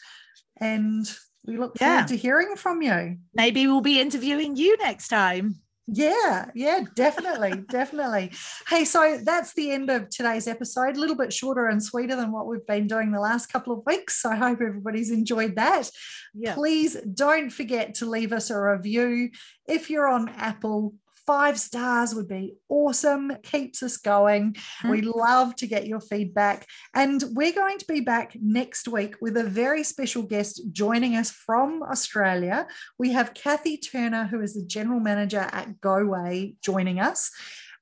And 0.59 1.09
we 1.47 1.57
look 1.57 1.77
forward 1.77 2.07
to 2.09 2.17
hearing 2.17 2.55
from 2.55 2.81
you. 2.81 3.17
Maybe 3.33 3.65
we'll 3.67 3.81
be 3.81 4.01
interviewing 4.01 4.57
you 4.57 4.77
next 4.77 5.07
time. 5.07 5.55
Yeah, 5.89 6.51
yeah, 6.53 6.81
definitely, 6.95 7.63
definitely. 7.69 8.33
Hey, 8.67 8.83
so 8.83 9.19
that's 9.23 9.53
the 9.53 9.71
end 9.71 9.89
of 9.89 10.09
today's 10.09 10.45
episode. 10.45 10.97
A 10.97 10.99
little 10.99 11.15
bit 11.15 11.31
shorter 11.31 11.67
and 11.67 11.81
sweeter 11.81 12.17
than 12.17 12.33
what 12.33 12.45
we've 12.45 12.65
been 12.67 12.87
doing 12.87 13.11
the 13.11 13.21
last 13.21 13.47
couple 13.47 13.71
of 13.71 13.85
weeks. 13.85 14.21
So 14.21 14.29
I 14.29 14.35
hope 14.35 14.59
everybody's 14.61 15.11
enjoyed 15.11 15.55
that. 15.55 15.89
Yeah. 16.33 16.55
Please 16.55 16.97
don't 17.13 17.49
forget 17.49 17.95
to 17.95 18.05
leave 18.05 18.33
us 18.33 18.49
a 18.49 18.59
review. 18.59 19.29
If 19.65 19.89
you're 19.89 20.07
on 20.07 20.27
Apple, 20.29 20.93
five 21.27 21.59
stars 21.59 22.15
would 22.15 22.29
be 22.29 22.55
awesome. 22.69 23.35
Keeps 23.43 23.83
us 23.83 23.97
going. 23.97 24.53
Mm-hmm. 24.53 24.89
We 24.89 25.01
love 25.01 25.55
to 25.57 25.67
get 25.67 25.85
your 25.85 25.99
feedback. 25.99 26.65
And 26.95 27.21
we're 27.33 27.53
going 27.53 27.77
to 27.79 27.85
be 27.85 27.99
back 27.99 28.35
next 28.41 28.87
week 28.87 29.15
with 29.21 29.35
a 29.35 29.43
very 29.43 29.83
special 29.83 30.23
guest 30.23 30.61
joining 30.71 31.15
us 31.15 31.29
from 31.29 31.83
Australia. 31.83 32.65
We 32.97 33.11
have 33.11 33.33
Kathy 33.33 33.77
Turner, 33.77 34.25
who 34.25 34.41
is 34.41 34.55
the 34.55 34.65
general 34.65 35.01
manager 35.01 35.49
at 35.51 35.81
GoWay, 35.81 36.55
joining 36.63 37.01
us. 37.01 37.29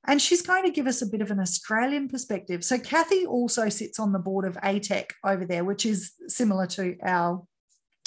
And 0.08 0.20
she's 0.20 0.42
going 0.42 0.64
to 0.64 0.70
give 0.70 0.86
us 0.86 1.00
a 1.00 1.06
bit 1.06 1.20
of 1.20 1.30
an 1.30 1.40
Australian 1.40 2.08
perspective. 2.08 2.64
So, 2.64 2.78
Kathy 2.78 3.26
also 3.26 3.68
sits 3.68 3.98
on 3.98 4.12
the 4.12 4.20
board 4.20 4.44
of 4.44 4.54
ATEC 4.56 5.10
over 5.24 5.44
there, 5.44 5.64
which 5.64 5.84
is 5.84 6.12
similar 6.28 6.66
to 6.68 6.96
our 7.02 7.44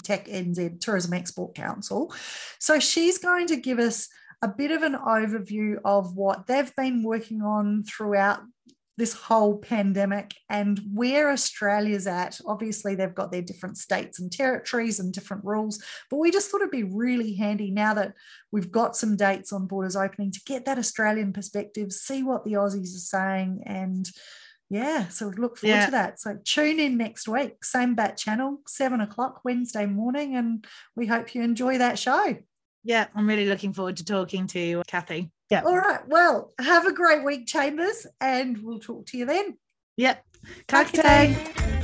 TECNZ 0.04 0.80
Tourism 0.80 1.13
Export 1.13 1.56
Council. 1.56 2.13
So, 2.58 2.80
she's 2.80 3.17
going 3.17 3.47
to 3.47 3.58
give 3.58 3.80
us 3.80 4.08
a 4.41 4.47
bit 4.47 4.71
of 4.71 4.84
an 4.84 4.95
overview 4.95 5.78
of 5.84 6.15
what 6.15 6.47
they've 6.47 6.75
been 6.75 7.04
working 7.04 7.41
on 7.41 7.84
throughout 7.84 8.41
this 8.99 9.13
whole 9.13 9.58
pandemic 9.58 10.36
and 10.49 10.80
where 10.93 11.32
Australia's 11.32 12.06
at. 12.06 12.39
Obviously, 12.45 12.95
they've 12.95 13.15
got 13.15 13.32
their 13.32 13.41
different 13.41 13.78
states 13.78 14.19
and 14.19 14.30
territories 14.30 14.99
and 14.99 15.13
different 15.13 15.43
rules, 15.45 15.82
but 16.12 16.17
we 16.17 16.32
just 16.32 16.52
thought 16.52 16.62
it'd 16.62 16.71
be 16.71 16.84
really 16.84 17.34
handy 17.34 17.71
now 17.71 17.93
that 17.93 18.13
we've 18.52 18.71
got 18.71 18.97
some 18.97 19.15
dates 19.15 19.54
on 19.54 19.67
borders 19.67 19.95
opening 19.95 20.32
to 20.32 20.41
get 20.45 20.65
that 20.65 20.78
Australian 20.78 21.32
perspective, 21.32 21.93
see 21.93 22.23
what 22.23 22.43
the 22.43 22.54
Aussies 22.54 22.93
are 22.93 22.99
saying, 22.99 23.63
and 23.65 24.10
yeah, 24.69 25.08
so 25.08 25.32
look 25.38 25.58
forward 25.58 25.75
yeah. 25.75 25.86
to 25.86 25.91
that. 25.91 26.19
So 26.19 26.38
tune 26.43 26.80
in 26.80 26.97
next 26.97 27.28
week, 27.28 27.63
same 27.63 27.95
bat 27.95 28.17
channel, 28.17 28.60
seven 28.67 28.99
o'clock 28.99 29.41
Wednesday 29.45 29.86
morning, 29.86 30.36
and 30.36 30.65
we 30.95 31.08
hope 31.08 31.34
you 31.34 31.41
enjoy 31.41 31.78
that 31.78 31.97
show. 31.97 32.36
Yeah, 32.83 33.07
I'm 33.15 33.27
really 33.27 33.45
looking 33.45 33.73
forward 33.73 33.97
to 33.97 34.05
talking 34.05 34.47
to 34.47 34.83
Kathy. 34.87 35.31
Yeah. 35.49 35.63
All 35.65 35.77
right. 35.77 36.07
Well, 36.07 36.51
have 36.59 36.85
a 36.85 36.93
great 36.93 37.23
week, 37.23 37.47
Chambers, 37.47 38.05
and 38.21 38.57
we'll 38.63 38.79
talk 38.79 39.07
to 39.07 39.17
you 39.17 39.25
then. 39.25 39.57
Yep. 39.97 40.23
Kakite. 40.67 41.78